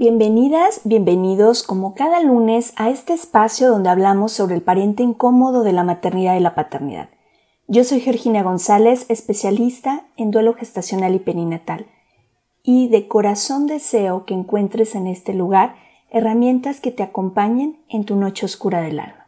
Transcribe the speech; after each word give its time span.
Bienvenidas, 0.00 0.80
bienvenidos 0.84 1.62
como 1.62 1.94
cada 1.94 2.22
lunes 2.22 2.72
a 2.76 2.88
este 2.88 3.12
espacio 3.12 3.68
donde 3.68 3.90
hablamos 3.90 4.32
sobre 4.32 4.54
el 4.54 4.62
pariente 4.62 5.02
incómodo 5.02 5.62
de 5.62 5.74
la 5.74 5.84
maternidad 5.84 6.38
y 6.38 6.40
la 6.40 6.54
paternidad. 6.54 7.10
Yo 7.68 7.84
soy 7.84 8.00
Georgina 8.00 8.42
González, 8.42 9.04
especialista 9.10 10.06
en 10.16 10.30
duelo 10.30 10.54
gestacional 10.54 11.14
y 11.14 11.18
perinatal, 11.18 11.84
y 12.62 12.88
de 12.88 13.08
corazón 13.08 13.66
deseo 13.66 14.24
que 14.24 14.32
encuentres 14.32 14.94
en 14.94 15.06
este 15.06 15.34
lugar 15.34 15.74
herramientas 16.08 16.80
que 16.80 16.92
te 16.92 17.02
acompañen 17.02 17.76
en 17.90 18.06
tu 18.06 18.16
noche 18.16 18.46
oscura 18.46 18.80
del 18.80 19.00
alma. 19.00 19.26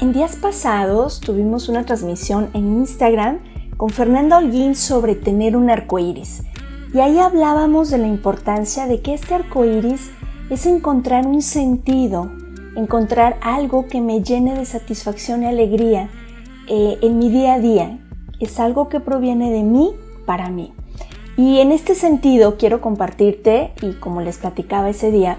En 0.00 0.12
días 0.12 0.34
pasados 0.34 1.20
tuvimos 1.20 1.68
una 1.68 1.86
transmisión 1.86 2.50
en 2.54 2.78
Instagram 2.78 3.38
con 3.76 3.90
Fernanda 3.90 4.38
Holguín 4.38 4.74
sobre 4.74 5.14
tener 5.14 5.56
un 5.56 5.70
arco 5.70 6.00
iris 6.00 6.42
y 6.92 7.00
ahí 7.00 7.18
hablábamos 7.18 7.90
de 7.90 7.98
la 7.98 8.06
importancia 8.06 8.86
de 8.86 9.00
que 9.00 9.14
este 9.14 9.34
arco 9.34 9.64
iris 9.64 10.10
es 10.50 10.64
encontrar 10.66 11.26
un 11.26 11.42
sentido, 11.42 12.30
encontrar 12.76 13.38
algo 13.42 13.86
que 13.86 14.00
me 14.00 14.22
llene 14.22 14.54
de 14.54 14.64
satisfacción 14.64 15.42
y 15.42 15.46
alegría 15.46 16.08
eh, 16.68 16.98
en 17.02 17.18
mi 17.18 17.28
día 17.28 17.54
a 17.54 17.58
día. 17.60 17.98
Es 18.40 18.58
algo 18.60 18.88
que 18.88 19.00
proviene 19.00 19.50
de 19.50 19.62
mí 19.62 19.92
para 20.26 20.48
mí. 20.48 20.72
Y 21.36 21.58
en 21.58 21.72
este 21.72 21.94
sentido 21.94 22.56
quiero 22.56 22.80
compartirte, 22.80 23.72
y 23.82 23.92
como 23.94 24.22
les 24.22 24.38
platicaba 24.38 24.90
ese 24.90 25.10
día, 25.10 25.38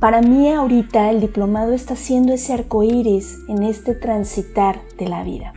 para 0.00 0.20
mí 0.20 0.52
ahorita 0.52 1.10
el 1.10 1.20
diplomado 1.20 1.72
está 1.72 1.96
siendo 1.96 2.34
ese 2.34 2.52
arco 2.52 2.82
iris 2.82 3.38
en 3.48 3.62
este 3.62 3.94
transitar 3.94 4.80
de 4.98 5.08
la 5.08 5.22
vida. 5.24 5.54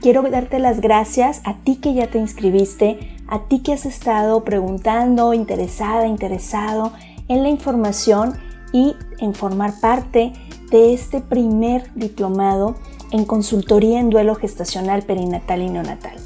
Quiero 0.00 0.22
darte 0.22 0.58
las 0.58 0.80
gracias 0.80 1.40
a 1.44 1.54
ti 1.54 1.76
que 1.76 1.94
ya 1.94 2.08
te 2.08 2.18
inscribiste, 2.18 3.13
a 3.28 3.48
ti 3.48 3.60
que 3.60 3.72
has 3.72 3.86
estado 3.86 4.44
preguntando, 4.44 5.34
interesada, 5.34 6.06
interesado 6.06 6.92
en 7.28 7.42
la 7.42 7.48
información 7.48 8.34
y 8.72 8.94
en 9.18 9.34
formar 9.34 9.80
parte 9.80 10.32
de 10.70 10.92
este 10.92 11.20
primer 11.20 11.92
diplomado 11.94 12.76
en 13.12 13.24
consultoría 13.24 14.00
en 14.00 14.10
duelo 14.10 14.34
gestacional, 14.34 15.02
perinatal 15.02 15.62
y 15.62 15.70
neonatal. 15.70 16.16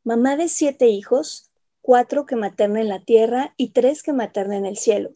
mamá 0.05 0.37
de 0.37 0.47
siete 0.47 0.87
hijos, 0.87 1.51
cuatro 1.81 2.25
que 2.25 2.37
materna 2.37 2.79
en 2.79 2.87
la 2.87 3.03
tierra 3.03 3.53
y 3.57 3.71
tres 3.71 4.03
que 4.03 4.13
materna 4.13 4.55
en 4.55 4.65
el 4.65 4.77
cielo. 4.77 5.09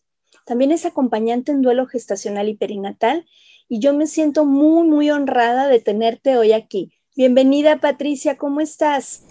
También 0.46 0.74
es 0.74 0.86
acompañante 0.86 1.54
en 1.54 1.62
duelo 1.62 1.88
gestacional 1.88 2.50
y 2.50 2.58
perinatal 2.58 3.26
y 3.74 3.80
yo 3.80 3.92
me 3.92 4.06
siento 4.06 4.46
muy, 4.46 4.88
muy 4.88 5.10
honrada 5.10 5.68
de 5.68 5.80
tenerte 5.80 6.38
hoy 6.38 6.54
aquí. 6.54 6.92
Bienvenida 7.16 7.78
Patricia, 7.78 8.38
¿cómo 8.38 8.62
estás? 8.62 9.26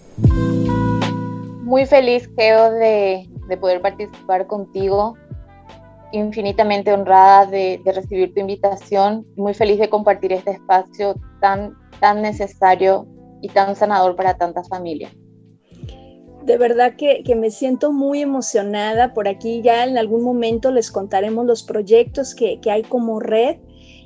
Muy 1.61 1.85
feliz, 1.85 2.29
Geo, 2.35 2.69
de, 2.71 3.29
de 3.47 3.55
poder 3.55 3.81
participar 3.81 4.45
contigo. 4.45 5.15
Infinitamente 6.11 6.91
honrada 6.91 7.45
de, 7.45 7.79
de, 7.85 7.91
recibir 7.93 8.33
tu 8.33 8.41
invitación. 8.41 9.25
Muy 9.37 9.53
feliz 9.53 9.79
de 9.79 9.87
compartir 9.87 10.33
este 10.33 10.51
espacio 10.51 11.15
tan, 11.39 11.77
tan 12.01 12.21
necesario 12.21 13.07
y 13.41 13.47
tan 13.47 13.77
sanador 13.77 14.17
para 14.17 14.33
tantas 14.33 14.67
familias. 14.67 15.13
De 16.43 16.57
verdad 16.57 16.97
que, 16.97 17.23
que, 17.23 17.37
me 17.37 17.49
siento 17.49 17.93
muy 17.93 18.21
emocionada. 18.21 19.13
Por 19.13 19.29
aquí 19.29 19.61
ya 19.61 19.85
en 19.85 19.97
algún 19.97 20.21
momento 20.21 20.69
les 20.69 20.91
contaremos 20.91 21.45
los 21.45 21.63
proyectos 21.63 22.35
que, 22.35 22.59
que 22.59 22.71
hay 22.71 22.83
como 22.83 23.21
red 23.21 23.55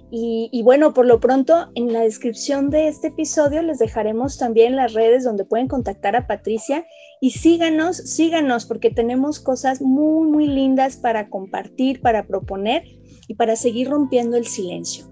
y, 0.09 0.61
bueno, 0.63 0.93
por 0.93 1.05
lo 1.05 1.19
pronto 1.19 1.67
en 1.75 1.91
la 1.91 1.99
descripción 1.99 2.69
de 2.69 2.87
este 2.87 3.07
episodio 3.07 3.61
les 3.61 3.77
dejaremos 3.77 4.37
también 4.37 4.77
las 4.77 4.93
redes 4.93 5.25
donde 5.25 5.43
pueden 5.43 5.67
contactar 5.67 6.15
a 6.15 6.27
Patricia 6.27 6.85
y 7.19 7.31
síganos, 7.31 7.97
síganos 7.97 8.65
porque 8.65 8.89
tenemos 8.89 9.41
cosas 9.41 9.81
muy, 9.81 10.29
muy 10.29 10.47
lindas 10.47 10.95
para 10.95 11.29
compartir, 11.29 11.99
para 12.01 12.25
proponer 12.25 12.83
y 13.27 13.35
para 13.35 13.57
seguir 13.57 13.89
rompiendo 13.89 14.37
el 14.37 14.45
silencio. 14.45 15.05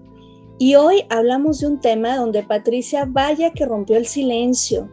Y 0.58 0.76
hoy 0.76 1.04
hablamos 1.10 1.60
de 1.60 1.66
un 1.66 1.80
tema 1.80 2.16
donde 2.16 2.42
Patricia 2.42 3.04
vaya 3.06 3.52
que 3.52 3.66
rompió 3.66 3.98
el 3.98 4.06
silencio. 4.06 4.90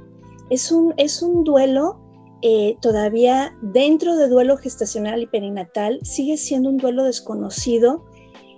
Es 0.50 0.69
un, 0.69 0.94
es 0.97 1.22
un 1.22 1.46
duelo 1.46 2.02
eh, 2.42 2.75
todavía 2.81 3.56
dentro 3.62 4.18
de 4.18 4.28
duelo 4.28 4.58
gestacional 4.58 5.22
y 5.22 5.28
perinatal, 5.28 6.02
sigue 6.03 6.36
siendo 6.36 6.69
un 6.69 6.75
duelo 6.75 7.06
desconocido 7.06 8.03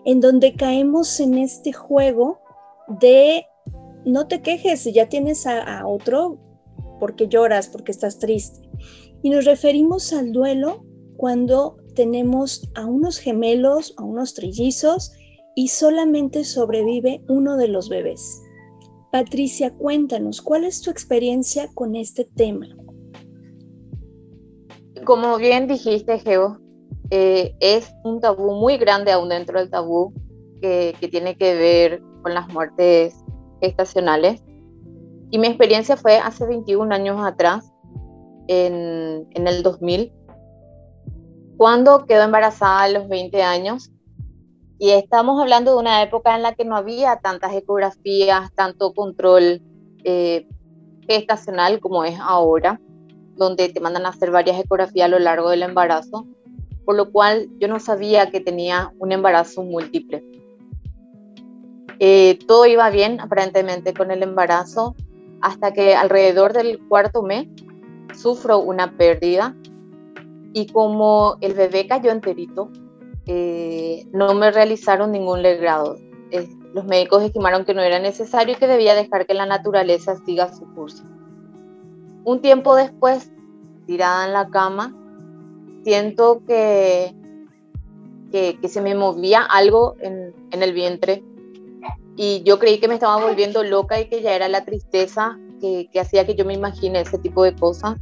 en 0.06 0.22
donde 0.22 0.54
caemos 0.54 1.20
en 1.20 1.38
este 1.38 1.74
juego 1.74 2.40
de 3.02 3.46
no 4.06 4.28
te 4.28 4.42
quejes 4.42 4.82
si 4.82 4.94
ya 4.94 5.10
tienes 5.10 5.48
a, 5.48 5.86
otro 5.88 6.38
porque 7.00 7.28
lloras, 7.28 7.68
porque 7.68 7.92
estás 7.92 8.20
triste. 8.20 8.70
Y 9.24 9.32
nos 9.32 9.46
referimos 9.46 10.14
al 10.14 10.32
duelo 10.32 10.86
cuando 11.18 11.78
tenemos 11.96 12.70
a 12.76 12.86
unos 12.86 13.18
gemelos, 13.18 13.94
a 13.98 14.04
unos 14.04 14.36
trillizos 14.36 15.12
y 15.56 15.70
solamente 15.70 16.44
sobrevive 16.44 17.24
uno 17.28 17.58
de 17.58 17.68
los 17.68 17.90
bebés. 17.90 18.42
Patricia, 19.12 19.74
cuéntanos, 19.74 20.42
¿cuál 20.42 20.66
es 20.66 20.82
tu 20.82 20.92
experiencia 20.92 21.70
con 21.74 21.96
este 21.96 22.26
tema? 22.36 22.68
Como 25.06 25.38
bien 25.38 25.68
dijiste, 25.68 26.20
Geo, 26.20 26.60
eh, 27.12 27.56
es 27.60 27.94
un 28.04 28.20
tabú 28.20 28.56
muy 28.56 28.78
grande 28.78 29.12
aún 29.12 29.30
dentro 29.30 29.60
del 29.60 29.70
tabú 29.70 30.14
que, 30.62 30.96
tiene 31.12 31.38
que 31.38 31.56
ver 31.56 32.02
con 32.24 32.34
las 32.34 32.48
muertes 32.50 33.16
estacionales. 33.62 34.44
Y 35.30 35.38
mi 35.38 35.48
experiencia 35.48 35.98
fue 35.98 36.18
hace 36.18 36.46
21 36.46 36.94
años 36.94 37.22
atrás, 37.22 37.72
en, 38.48 39.28
en 39.32 39.48
el 39.48 39.64
2000, 39.64 40.14
cuando 41.58 42.06
quedó 42.06 42.24
embarazada 42.24 42.84
a 42.84 42.90
los 42.90 43.08
20 43.08 43.42
años. 43.44 43.92
Y 44.78 44.92
estamos 44.92 45.42
hablando 45.42 45.72
de 45.72 45.80
una 45.80 46.02
época 46.04 46.36
en 46.36 46.42
la 46.42 46.54
que 46.54 46.66
no 46.66 46.76
había 46.76 47.18
tantas 47.18 47.54
ecografías, 47.54 48.54
tanto 48.56 48.94
control 48.94 49.62
eh, 50.04 50.48
gestacional 51.08 51.80
como 51.80 52.04
es 52.04 52.20
ahora, 52.20 52.80
donde 53.36 53.70
te 53.70 53.80
mandan 53.80 54.06
a 54.06 54.10
hacer 54.10 54.32
varias 54.32 54.60
ecografías 54.60 55.06
a 55.06 55.10
lo 55.10 55.20
largo 55.20 55.50
del 55.50 55.64
embarazo 55.64 56.28
por 56.86 56.96
lo 56.96 57.12
cual 57.12 57.50
yo 57.60 57.68
no 57.68 57.80
sabía 57.80 58.30
que 58.30 58.40
tenía 58.40 58.94
un 59.00 59.12
embarazo 59.12 59.64
múltiple. 59.64 60.24
Eh, 62.00 62.40
todo 62.48 62.66
iba 62.66 62.90
bien 62.90 63.20
aparentemente 63.20 63.94
con 63.94 64.12
el 64.12 64.22
embarazo 64.22 64.96
hasta 65.42 65.74
que 65.74 65.96
alrededor 65.96 66.54
del 66.54 66.80
cuarto 66.88 67.24
mes 67.24 67.48
sufro 68.14 68.60
una 68.60 68.98
pérdida 68.98 69.56
y 70.54 70.68
como 70.68 71.38
el 71.42 71.54
bebé 71.54 71.88
cayó 71.88 72.12
enterito, 72.12 72.72
eh, 73.26 74.08
no 74.14 74.34
me 74.34 74.52
realizaron 74.52 75.12
ningún 75.12 75.42
legrado. 75.42 75.98
Eh, 76.32 76.48
los 76.74 76.86
médicos 76.86 77.24
estimaron 77.24 77.66
que 77.66 77.74
no 77.74 77.82
era 77.82 78.00
necesario 78.00 78.56
y 78.56 78.58
que 78.58 78.68
debía 78.68 78.96
dejar 78.96 79.26
que 79.26 79.34
la 79.34 79.46
naturaleza 79.46 80.16
siga 80.26 80.54
su 80.54 80.66
curso. 80.74 81.04
Un 82.24 82.42
tiempo 82.42 82.76
después, 82.76 83.32
tirada 83.86 84.26
en 84.26 84.34
la 84.34 84.50
cama, 84.50 84.96
siento 85.86 86.42
que, 86.48 87.14
que, 88.32 88.68
se 88.68 88.82
me 88.82 88.96
movía 88.96 89.44
algo 89.44 89.96
en, 90.02 90.34
en, 90.50 90.64
el 90.64 90.74
vientre 90.74 91.24
y 92.18 92.42
yo 92.44 92.58
creí 92.58 92.80
que 92.80 92.88
me 92.88 92.96
estaba 92.96 93.24
volviendo 93.24 93.64
loca 93.64 94.00
y 94.00 94.10
que 94.10 94.24
ya 94.24 94.34
era 94.36 94.50
la 94.50 94.66
tristeza 94.66 95.38
que, 95.62 95.88
que 95.94 96.00
hacía 96.00 96.26
que 96.26 96.34
yo 96.34 96.44
me 96.44 96.56
imagine 96.56 97.00
ese 97.02 97.20
tipo 97.20 97.44
de 97.44 97.56
cosas. 97.56 97.98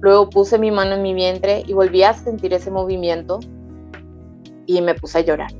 Luego 0.00 0.28
puse 0.28 0.58
mi 0.58 0.70
mano 0.70 0.96
en 0.96 1.02
mi 1.02 1.14
vientre 1.14 1.64
y 1.66 1.72
volví 1.72 2.02
a 2.02 2.12
sentir 2.12 2.52
ese 2.52 2.70
movimiento 2.70 3.40
y 4.66 4.82
me 4.82 4.94
puse 4.94 5.18
a 5.18 5.20
llorar. 5.22 5.52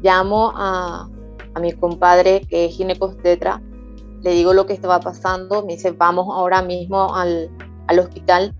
Llamo 0.00 0.50
a, 0.54 1.10
a 1.52 1.60
mi 1.60 1.72
compadre 1.72 2.40
que 2.48 2.64
es 2.64 2.74
ginecostetra, 2.74 3.60
le 4.22 4.30
digo 4.30 4.54
lo 4.54 4.64
que 4.64 4.72
estaba 4.72 5.00
pasando, 5.00 5.62
me 5.66 5.74
dice, 5.74 5.90
vamos 5.90 6.26
ahora 6.30 6.62
mismo 6.62 7.14
al, 7.14 7.50
al 7.86 7.98
hospital. 7.98 8.54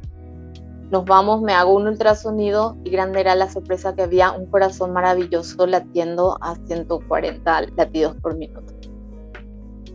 Nos 0.90 1.04
vamos, 1.04 1.42
me 1.42 1.52
hago 1.52 1.74
un 1.74 1.86
ultrasonido 1.86 2.76
y 2.84 2.90
grande 2.90 3.20
era 3.20 3.34
la 3.34 3.50
sorpresa 3.50 3.94
que 3.94 4.02
había 4.02 4.32
un 4.32 4.46
corazón 4.46 4.92
maravilloso 4.92 5.66
latiendo 5.66 6.38
a 6.40 6.56
140 6.66 7.60
latidos 7.76 8.16
por 8.20 8.36
minuto. 8.36 8.72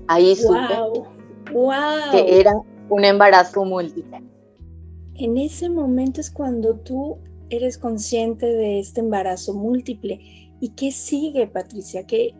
Ahí 0.08 0.36
supe 0.36 0.76
que 2.12 2.40
era 2.40 2.54
un 2.90 3.06
embarazo 3.06 3.64
múltiple. 3.64 4.24
En 5.16 5.38
ese 5.38 5.70
momento 5.70 6.22
es 6.22 6.32
cuando 6.32 6.76
tú 6.76 7.20
eres 7.50 7.78
consciente 7.78 8.46
de 8.46 8.80
este 8.80 9.02
embarazo 9.02 9.54
múltiple. 9.54 10.20
¿Y 10.60 10.70
qué 10.70 10.92
sigue, 10.92 11.48
Patricia? 11.48 12.06
¿Qué, 12.06 12.36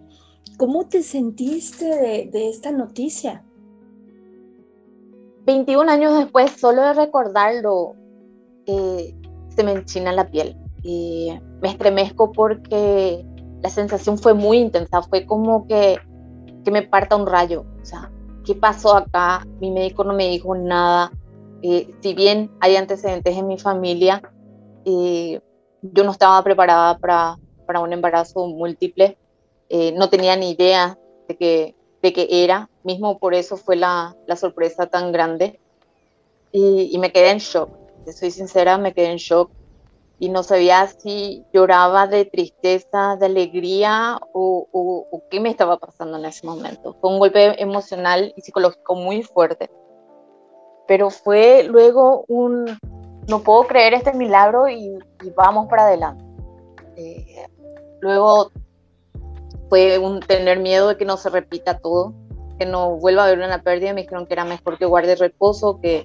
¿Cómo 0.58 0.88
te 0.88 1.04
sentiste 1.04 1.86
de, 1.86 2.50
esta 2.50 2.72
noticia? 2.72 3.44
21 5.46 5.90
años 5.90 6.18
después, 6.18 6.52
solo 6.52 6.82
de 6.84 6.94
recordarlo, 6.94 7.96
eh, 8.70 9.16
se 9.50 9.64
me 9.64 9.72
enchina 9.74 10.12
la 10.12 10.30
piel. 10.30 10.56
Y 10.84 11.32
me 11.62 11.70
estremezco 11.70 12.32
porque 12.32 13.26
la 13.62 13.70
sensación 13.70 14.18
fue 14.18 14.34
muy 14.34 14.60
intensa, 14.60 15.02
fue 15.02 15.26
como 15.26 15.68
que, 15.68 15.98
que 16.64 16.72
me 16.72 16.84
parta 16.84 17.16
un 17.16 17.28
rayo. 17.28 17.66
O 17.82 17.86
sea, 17.86 18.12
¿qué 18.46 18.56
pasó 18.56 18.96
acá? 18.96 19.46
Mi 19.60 19.72
médico 19.72 20.04
no 20.04 20.14
me 20.14 20.28
dijo 20.30 20.56
nada. 20.56 21.12
Eh, 21.62 21.94
si 22.02 22.14
bien 22.14 22.52
hay 22.62 22.78
antecedentes 22.78 23.36
en 23.36 23.48
mi 23.48 23.58
familia, 23.58 24.22
eh, 24.86 25.42
yo 25.82 26.04
no 26.04 26.12
estaba 26.12 26.42
preparada 26.44 26.98
para, 26.98 27.38
para 27.66 27.82
un 27.82 27.92
embarazo 27.92 28.48
múltiple. 28.48 29.18
Eh, 29.70 29.92
no 29.92 30.10
tenía 30.10 30.36
ni 30.36 30.52
idea 30.52 30.98
de 31.28 31.38
que, 31.38 31.76
de 32.02 32.14
que 32.14 32.28
era, 32.44 32.70
mismo 32.84 33.20
por 33.20 33.34
eso 33.34 33.58
fue 33.58 33.76
la, 33.76 34.16
la 34.26 34.36
sorpresa 34.36 34.88
tan 34.88 35.12
grande. 35.12 35.60
Y, 36.52 36.90
y, 36.92 36.98
me 36.98 37.12
quedé 37.12 37.30
en 37.30 37.38
shock, 37.38 37.70
soy 38.14 38.32
sincera, 38.32 38.78
me 38.78 38.94
quedé 38.94 39.12
en 39.12 39.18
shock 39.18 39.52
y 40.20 40.30
no 40.30 40.44
sabía 40.44 40.86
si 40.88 41.46
lloraba 41.54 42.06
de 42.06 42.26
tristeza, 42.26 43.16
de 43.16 43.26
alegría 43.28 44.20
o, 44.34 44.68
o, 44.72 45.08
o, 45.10 45.24
qué 45.30 45.40
me 45.40 45.50
estaba 45.50 45.78
pasando 45.78 46.18
en 46.18 46.26
ese 46.26 46.46
momento. 46.46 46.98
Fue 47.00 47.10
un 47.10 47.20
golpe 47.20 47.62
emocional 47.62 48.34
y 48.36 48.42
psicológico 48.42 48.96
muy 48.96 49.24
fuerte. 49.24 49.70
Pero 50.88 51.10
fue 51.10 51.64
luego 51.64 52.26
un, 52.28 52.78
no 53.30 53.44
puedo 53.44 53.64
creer 53.64 53.94
este 53.94 54.14
milagro 54.14 54.68
y, 54.68 54.98
y 55.24 55.30
vamos 55.36 55.68
para 55.70 55.84
adelante. 55.84 56.24
Eh, 56.98 57.48
luego 58.02 58.52
fue 59.70 60.00
un 60.00 60.20
tener 60.20 60.60
miedo 60.60 60.90
de 60.90 60.98
que 60.98 61.06
no 61.06 61.16
se 61.16 61.30
repita 61.30 61.78
todo, 61.78 62.14
que 62.58 62.66
no 62.66 62.98
vuelva 62.98 63.24
a 63.24 63.28
haber 63.28 63.40
una 63.40 63.62
pérdida. 63.62 63.94
Me 63.94 64.02
dijeron 64.02 64.26
que 64.26 64.34
era 64.34 64.44
mejor 64.44 64.78
que 64.78 64.86
guarde 64.86 65.16
reposo, 65.16 65.80
que 65.80 66.04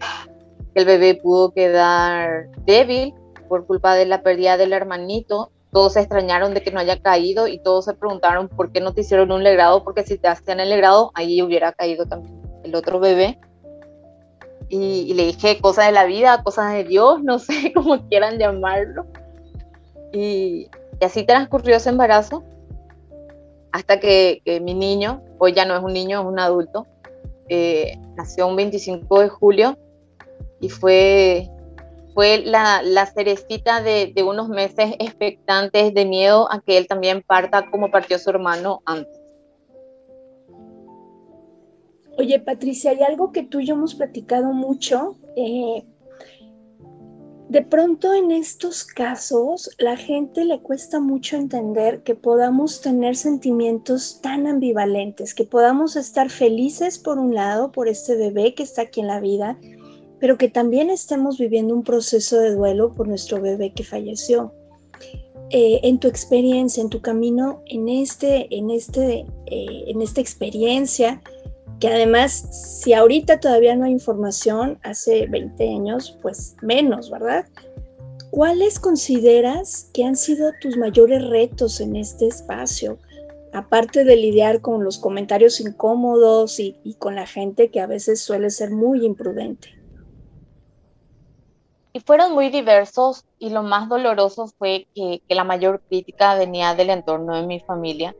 el 0.75 0.85
bebé 0.85 1.15
pudo 1.15 1.53
quedar 1.53 2.49
débil 2.65 3.15
por 3.49 3.67
culpa 3.67 3.95
de 3.95 4.07
la 4.07 4.23
pérdida 4.23 4.57
del 4.57 4.73
hermanito. 4.73 5.51
Todos 5.73 5.95
se 5.95 6.01
extrañaron 6.01 6.55
de 6.55 6.63
que 6.63 6.71
no 6.71 6.81
haya 6.81 7.01
caído 7.01 7.49
y 7.49 7.59
todos 7.59 7.85
se 7.85 7.95
preguntaron 7.95 8.49
por 8.49 8.73
qué 8.73 8.81
no 8.81 8.93
te 8.95 9.01
hicieron 9.01 9.33
un 9.33 9.43
legrado, 9.43 9.83
porque 9.83 10.05
si 10.05 10.19
te 10.19 10.29
hacían 10.29 10.61
el 10.61 10.71
legrado, 10.71 11.11
ahí 11.15 11.43
hubiera 11.43 11.73
caído 11.73 12.07
también 12.07 12.41
el 12.63 12.75
otro 12.75 13.01
bebé. 13.01 13.39
Y, 14.69 15.13
le 15.15 15.27
dije 15.27 15.61
cosas 15.61 15.87
de 15.87 15.93
la 15.93 16.05
vida, 16.05 16.43
cosas 16.43 16.73
de 16.73 16.85
Dios, 16.85 17.23
no 17.25 17.39
sé 17.39 17.73
cómo 17.75 18.09
quieran 18.09 18.39
llamarlo. 18.39 19.07
Y, 20.13 20.69
y 21.01 21.05
así 21.05 21.25
transcurrió 21.25 21.77
ese 21.77 21.91
embarazo 21.91 22.45
hasta 23.75 23.99
que, 23.99 24.41
mi 24.63 24.73
niño, 24.73 25.21
hoy 25.39 25.53
ya 25.53 25.65
no 25.65 25.77
es 25.77 25.83
un 25.83 25.93
niño, 25.93 26.21
es 26.21 26.27
un 26.27 26.39
adulto, 26.39 26.87
eh, 27.49 27.99
nació 28.17 28.47
un 28.47 28.55
25 28.55 29.21
de 29.21 29.29
julio 29.29 29.77
y 30.65 30.71
fue, 30.71 31.51
fue 32.15 32.39
la, 32.39 32.83
la 32.83 33.05
cerecita 33.05 33.83
de, 33.83 34.13
de, 34.15 34.23
unos 34.23 34.49
meses 34.49 34.95
expectantes 34.99 35.93
de 35.93 36.07
miedo 36.07 36.51
a 36.51 36.63
que 36.63 36.79
él 36.79 36.87
también 36.87 37.23
parta 37.23 37.71
como 37.71 37.91
partió 37.91 38.19
su 38.19 38.31
hermano 38.31 38.81
antes. 38.87 39.21
Oye, 42.17 42.41
Patricia, 42.41 42.93
hay 42.93 43.03
algo 43.03 43.31
que 43.31 43.43
tú 43.43 43.61
y 43.61 43.67
yo 43.67 43.75
hemos 43.75 43.95
platicado 43.95 44.55
mucho. 44.55 45.19
Eh, 45.37 45.85
de 47.49 47.61
pronto 47.61 48.15
en 48.15 48.31
estos 48.31 48.85
casos 48.85 49.71
la 49.79 49.99
gente 49.99 50.47
le 50.47 50.61
cuesta 50.61 50.99
mucho 50.99 51.37
entender 51.37 52.03
que 52.03 52.15
podamos 52.15 52.81
tener 52.81 53.17
sentimientos 53.17 54.21
tan 54.23 54.47
ambivalentes, 54.47 55.35
que 55.35 55.45
podamos 55.45 55.95
estar 55.95 56.31
felices 56.31 56.99
por 56.99 57.19
un 57.19 57.35
lado 57.35 57.71
por 57.71 57.87
este 57.87 58.17
bebé 58.17 58.55
que 58.55 58.63
está 58.63 58.83
aquí 58.83 59.01
en 59.01 59.09
la 59.09 59.21
vida, 59.21 59.59
pero 60.25 60.39
que 60.39 60.49
también 60.49 60.89
estemos 60.89 61.37
viviendo 61.37 61.75
un 61.75 61.83
proceso 61.83 62.41
de 62.41 62.55
duelo 62.55 62.95
por 62.95 63.07
nuestro 63.07 63.43
bebé 63.43 63.75
que 63.75 63.85
falleció. 63.85 64.55
Eh, 65.51 65.81
en 65.83 66.01
tu 66.01 66.09
experiencia, 66.09 66.83
en 66.83 66.89
tu 66.89 67.03
camino, 67.03 67.63
en, 67.67 67.91
este, 67.91 68.47
en, 68.49 68.71
este, 68.71 69.27
eh, 69.45 69.85
en 69.87 70.01
esta 70.01 70.23
experiencia, 70.23 71.21
que 71.79 71.89
además, 71.89 72.81
si 72.83 72.95
ahorita 72.95 73.39
todavía 73.39 73.77
no 73.77 73.85
hay 73.85 73.93
información, 73.93 74.79
hace 74.83 75.27
20 75.27 75.69
años, 75.69 76.19
pues 76.23 76.57
menos, 76.63 77.11
¿verdad? 77.11 77.45
¿Cuáles 78.31 78.81
consideras 78.81 79.91
que 79.93 80.05
han 80.05 80.17
sido 80.17 80.53
tus 80.63 80.79
mayores 80.79 81.23
retos 81.29 81.83
en 81.83 81.97
este 81.97 82.29
espacio? 82.29 82.97
Aparte 83.53 84.05
de 84.05 84.17
lidiar 84.17 84.63
con 84.63 84.85
los 84.85 84.97
comentarios 84.97 85.61
incómodos 85.61 86.59
y, 86.61 86.79
y 86.83 86.95
con 86.95 87.15
la 87.15 87.27
gente 87.27 87.69
que 87.69 87.83
a 87.83 87.87
veces 87.87 88.23
suele 88.23 88.49
ser 88.49 88.71
muy 88.71 89.05
imprudente. 89.05 89.84
Y 91.97 92.01
fueron 92.01 92.33
muy 92.33 92.49
diversos 92.49 93.25
y 93.39 93.51
lo 93.51 93.63
más 93.63 93.89
doloroso 93.89 94.49
fue 94.49 94.89
que, 94.97 95.23
la 95.29 95.45
mayor 95.45 95.81
crítica 95.89 96.35
venía 96.35 96.75
del 96.75 96.91
entorno 96.91 97.37
de 97.37 97.47
mi 97.47 97.61
familia. 97.61 98.17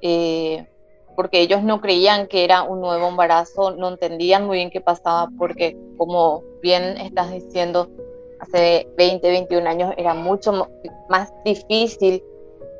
Eh, 0.00 0.66
porque 1.14 1.42
ellos 1.42 1.62
no 1.62 1.82
creían 1.82 2.26
que 2.26 2.42
era 2.42 2.62
un 2.62 2.80
nuevo 2.80 3.08
embarazo, 3.08 3.72
no 3.72 3.88
entendían 3.88 4.46
muy 4.46 4.56
bien 4.56 4.70
qué 4.70 4.80
pasaba, 4.80 5.28
porque 5.36 5.76
como 5.98 6.42
bien 6.62 6.96
estás 6.96 7.30
diciendo, 7.30 7.90
hace 8.40 8.88
20, 8.96 9.28
21 9.28 9.68
años 9.68 9.92
era 9.98 10.14
mucho 10.14 10.66
más 11.10 11.34
difícil 11.44 12.24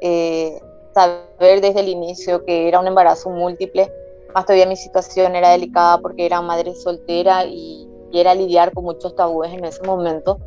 eh, 0.01 0.59
saber 0.95 1.61
desde 1.61 1.81
el 1.81 1.91
inicio 1.91 2.43
que 2.47 2.69
era 2.69 2.81
un 2.81 2.87
embarazo 2.87 3.29
múltiple. 3.29 3.93
Más 4.35 4.47
todavía 4.47 4.65
mi 4.65 4.77
situación 4.77 5.37
era 5.37 5.51
delicada 5.51 5.99
porque 5.99 6.25
era 6.25 6.41
madre 6.41 6.75
soltera 6.75 7.45
y, 7.45 7.90
y 8.13 8.21
era 8.21 8.35
lidiar 8.35 8.73
con 8.73 8.85
muchos 8.85 9.15
tabúes 9.15 9.53
en 9.53 9.65
ese 9.65 9.83
momento. 9.83 10.39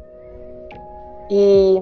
Y 1.30 1.82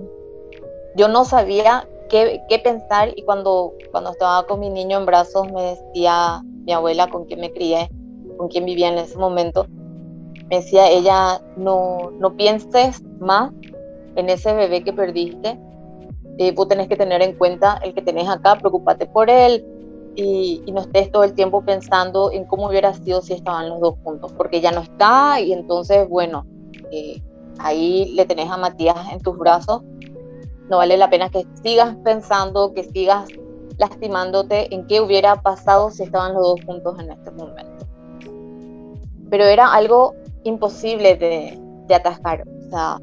yo 0.96 1.08
no 1.08 1.26
sabía 1.26 1.88
qué, 2.10 2.62
pensar 2.64 3.14
y 3.16 3.24
cuando, 3.24 3.74
cuando 3.92 4.12
estaba 4.12 4.46
con 4.46 4.60
mi 4.60 4.70
niño 4.70 5.00
en 5.00 5.06
brazos 5.06 5.52
me 5.52 5.76
decía 5.76 6.42
mi 6.44 6.74
abuela 6.74 7.08
con 7.08 7.26
quien 7.26 7.40
me 7.40 7.52
crié, 7.52 7.90
con 8.38 8.50
quien 8.50 8.66
vivía 8.66 8.90
en 8.90 8.98
ese 8.98 9.18
momento, 9.18 9.66
me 10.50 10.58
decía 10.58 10.90
ella, 10.90 11.42
no, 11.56 12.12
no 12.20 12.36
pienses 12.36 13.02
más 13.20 13.52
en 14.16 14.30
ese 14.30 14.54
bebé 14.54 14.84
que 14.84 14.94
perdiste, 14.94 15.58
eh, 16.38 16.52
vos 16.52 16.68
tenés 16.68 16.88
que 16.88 16.98
tener 16.98 17.22
en 17.22 17.38
cuenta 17.38 17.80
el 17.84 17.94
que 17.94 18.02
tenés 18.02 18.28
acá, 18.28 18.58
preocupate 18.58 19.06
por 19.06 19.30
él 19.30 19.66
y, 20.16 20.62
y, 20.66 20.72
no 20.72 20.82
estés 20.82 21.12
todo 21.12 21.24
el 21.24 21.34
tiempo 21.34 21.64
pensando 21.64 22.32
en 22.32 22.46
cómo 22.46 22.68
hubiera 22.68 22.94
sido 22.94 23.22
si 23.22 23.34
estaban 23.34 23.70
los 23.70 23.80
dos 23.80 23.96
juntos, 24.04 24.34
porque 24.38 24.62
ya 24.62 24.72
no 24.72 24.82
está 24.82 25.40
y 25.40 25.54
entonces, 25.54 26.08
bueno, 26.10 26.46
eh, 26.92 27.22
ahí 27.60 28.14
le 28.14 28.26
tenés 28.26 28.50
a 28.50 28.58
Matías 28.58 28.98
en 29.12 29.22
tus 29.22 29.38
brazos 29.38 29.82
no 30.72 30.78
vale 30.78 30.96
la 30.96 31.10
pena 31.10 31.30
que 31.30 31.46
sigas 31.62 31.98
pensando, 31.98 32.74
que 32.74 32.86
sigas 32.86 33.28
lastimándote 33.78 34.74
en 34.74 34.88
qué 34.88 35.02
hubiera 35.02 35.42
pasado 35.42 35.92
si 35.92 36.04
estaban 36.04 36.34
los 36.34 36.44
dos 36.44 36.66
juntos 36.66 36.98
en 36.98 37.12
este 37.12 37.30
momento. 37.32 37.86
Pero 39.30 39.44
era 39.44 39.74
algo 39.74 40.16
imposible 40.44 41.18
de, 41.18 41.60
de 41.88 41.96
atascar. 41.96 42.48
O 42.48 42.70
sea, 42.70 43.00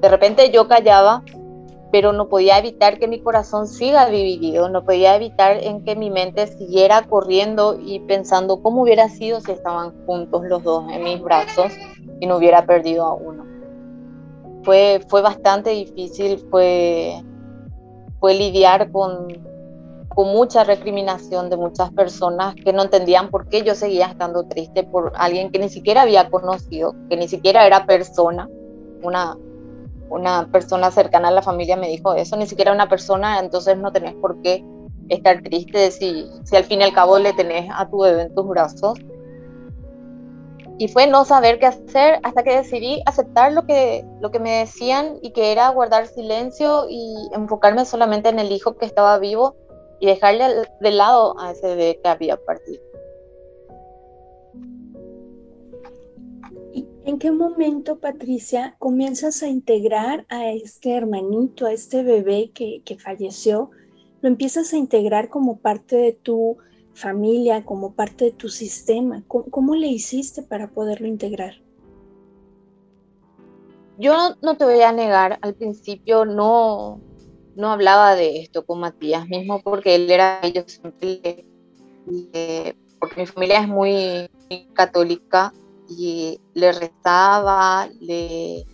de 0.00 0.08
repente 0.08 0.50
yo 0.50 0.66
callaba, 0.66 1.22
pero 1.92 2.12
no 2.12 2.28
podía 2.28 2.58
evitar 2.58 2.98
que 2.98 3.06
mi 3.06 3.20
corazón 3.20 3.68
siga 3.68 4.06
dividido, 4.06 4.68
no 4.68 4.84
podía 4.84 5.14
evitar 5.14 5.58
en 5.62 5.84
que 5.84 5.94
mi 5.94 6.10
mente 6.10 6.46
siguiera 6.48 7.02
corriendo 7.02 7.78
y 7.78 8.00
pensando 8.00 8.62
cómo 8.62 8.82
hubiera 8.82 9.08
sido 9.08 9.40
si 9.40 9.52
estaban 9.52 9.92
juntos 10.06 10.42
los 10.46 10.64
dos 10.64 10.90
en 10.90 11.04
mis 11.04 11.22
brazos 11.22 11.72
y 12.18 12.26
no 12.26 12.38
hubiera 12.38 12.66
perdido 12.66 13.04
a 13.04 13.14
uno 13.14 13.52
fue, 14.62 15.00
fue 15.08 15.22
bastante 15.22 15.70
difícil, 15.70 16.38
fue, 16.50 17.22
fue 18.20 18.34
lidiar 18.34 18.90
con, 18.90 19.28
con 20.08 20.28
mucha 20.28 20.64
recriminación 20.64 21.50
de 21.50 21.56
muchas 21.56 21.90
personas 21.92 22.54
que 22.54 22.72
no 22.72 22.82
entendían 22.82 23.30
por 23.30 23.48
qué 23.48 23.62
yo 23.62 23.74
seguía 23.74 24.06
estando 24.06 24.44
triste 24.44 24.84
por 24.84 25.12
alguien 25.16 25.50
que 25.50 25.58
ni 25.58 25.68
siquiera 25.68 26.02
había 26.02 26.30
conocido, 26.30 26.94
que 27.08 27.16
ni 27.16 27.28
siquiera 27.28 27.66
era 27.66 27.86
persona. 27.86 28.48
Una, 29.02 29.36
una 30.12 30.48
persona 30.52 30.90
cercana 30.90 31.28
a 31.28 31.32
la 31.32 31.42
familia 31.42 31.76
me 31.76 31.88
dijo 31.88 32.14
eso, 32.14 32.36
ni 32.36 32.46
siquiera 32.46 32.72
una 32.72 32.88
persona, 32.88 33.40
entonces 33.40 33.78
no 33.78 33.92
tenés 33.92 34.14
por 34.14 34.40
qué 34.42 34.64
estar 35.08 35.42
triste 35.42 35.90
si, 35.90 36.28
si 36.44 36.56
al 36.56 36.64
fin 36.64 36.80
y 36.80 36.84
al 36.84 36.92
cabo 36.92 37.18
le 37.18 37.32
tenés 37.32 37.70
a 37.74 37.88
tu 37.88 38.00
bebé 38.00 38.22
en 38.22 38.34
tus 38.34 38.46
brazos. 38.46 38.98
Y 40.78 40.88
fue 40.88 41.06
no 41.06 41.24
saber 41.24 41.58
qué 41.58 41.66
hacer 41.66 42.18
hasta 42.22 42.42
que 42.42 42.56
decidí 42.56 43.02
aceptar 43.06 43.52
lo 43.52 43.66
que, 43.66 44.04
lo 44.20 44.30
que 44.30 44.40
me 44.40 44.58
decían 44.58 45.18
y 45.22 45.30
que 45.30 45.52
era 45.52 45.68
guardar 45.68 46.06
silencio 46.06 46.86
y 46.88 47.28
enfocarme 47.32 47.84
solamente 47.84 48.28
en 48.28 48.38
el 48.38 48.50
hijo 48.52 48.76
que 48.76 48.86
estaba 48.86 49.18
vivo 49.18 49.56
y 50.00 50.06
dejarle 50.06 50.66
de 50.80 50.90
lado 50.90 51.38
a 51.38 51.52
ese 51.52 51.68
bebé 51.68 52.00
que 52.02 52.08
había 52.08 52.36
partido. 52.36 52.82
¿En 57.04 57.18
qué 57.18 57.32
momento, 57.32 57.98
Patricia, 57.98 58.76
comienzas 58.78 59.42
a 59.42 59.48
integrar 59.48 60.24
a 60.28 60.50
este 60.50 60.94
hermanito, 60.94 61.66
a 61.66 61.72
este 61.72 62.04
bebé 62.04 62.52
que, 62.54 62.80
que 62.84 62.96
falleció? 62.96 63.70
Lo 64.20 64.28
empiezas 64.28 64.72
a 64.72 64.76
integrar 64.76 65.28
como 65.28 65.58
parte 65.58 65.96
de 65.96 66.12
tu 66.12 66.58
familia, 66.94 67.64
como 67.64 67.94
parte 67.94 68.26
de 68.26 68.30
tu 68.30 68.48
sistema. 68.48 69.24
¿Cómo, 69.26 69.74
le 69.74 69.88
hiciste 69.88 70.42
para 70.42 70.70
poderlo 70.70 71.08
integrar? 71.08 71.54
Yo 73.98 74.36
no 74.40 74.56
te 74.56 74.64
voy 74.64 74.82
a 74.82 74.92
negar, 74.92 75.38
al 75.42 75.54
principio 75.54 76.24
no, 76.24 77.00
no 77.56 77.72
hablaba 77.72 78.14
de 78.14 78.40
esto 78.40 78.64
con 78.64 78.78
Matías 78.78 79.28
mismo 79.28 79.60
porque 79.62 79.96
él 79.96 80.10
era, 80.10 80.40
yo 80.48 80.62
siempre, 80.66 81.46
porque 83.00 83.20
mi 83.20 83.26
familia 83.26 83.60
es 83.60 83.68
muy, 83.68 84.30
católica 84.74 85.52
y 85.98 86.40
le 86.54 86.72
rezaba, 86.72 87.88
le, 88.00 88.64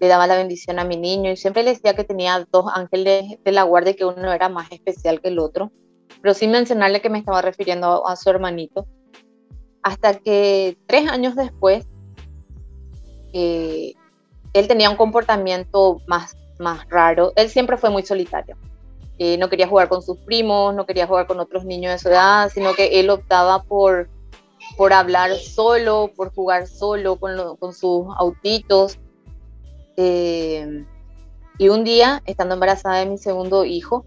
le 0.00 0.08
daba 0.08 0.26
la 0.26 0.36
bendición 0.36 0.78
a 0.78 0.84
mi 0.84 0.96
niño 0.96 1.30
y 1.30 1.36
siempre 1.36 1.62
le 1.62 1.74
decía 1.74 1.94
que 1.94 2.04
tenía 2.04 2.46
dos 2.50 2.66
ángeles 2.74 3.38
de 3.44 3.52
la 3.52 3.62
guardia 3.62 3.94
que 3.94 4.04
uno 4.04 4.32
era 4.32 4.48
más 4.48 4.70
especial 4.72 5.20
que 5.20 5.28
el 5.28 5.38
otro, 5.38 5.72
pero 6.20 6.34
sin 6.34 6.50
mencionarle 6.50 7.00
que 7.00 7.10
me 7.10 7.18
estaba 7.18 7.42
refiriendo 7.42 8.06
a, 8.06 8.16
su 8.16 8.30
hermanito, 8.30 8.86
hasta 9.82 10.14
que 10.14 10.76
tres 10.86 11.08
años 11.08 11.34
después 11.34 11.86
eh, 13.32 13.94
él 14.52 14.68
tenía 14.68 14.90
un 14.90 14.96
comportamiento 14.96 16.00
más 16.06 16.36
más 16.62 16.88
raro. 16.88 17.32
Él 17.36 17.50
siempre 17.50 17.76
fue 17.76 17.90
muy 17.90 18.02
solitario. 18.04 18.56
Eh, 19.18 19.36
no 19.36 19.50
quería 19.50 19.68
jugar 19.68 19.88
con 19.88 20.02
sus 20.02 20.16
primos, 20.18 20.74
no 20.74 20.86
quería 20.86 21.06
jugar 21.06 21.26
con 21.26 21.38
otros 21.38 21.64
niños 21.64 21.92
de 21.92 21.98
su 21.98 22.08
edad, 22.08 22.50
sino 22.52 22.72
que 22.74 22.98
él 22.98 23.10
optaba 23.10 23.62
por, 23.64 24.08
por 24.76 24.92
hablar 24.92 25.34
solo, 25.36 26.10
por 26.14 26.34
jugar 26.34 26.66
solo 26.66 27.16
con, 27.16 27.56
con 27.56 27.74
sus 27.74 28.06
autitos. 28.18 28.98
Eh, 29.96 30.84
y 31.58 31.68
un 31.68 31.84
día, 31.84 32.22
estando 32.26 32.54
embarazada 32.54 32.98
de 32.98 33.06
mi 33.06 33.18
segundo 33.18 33.64
hijo, 33.64 34.04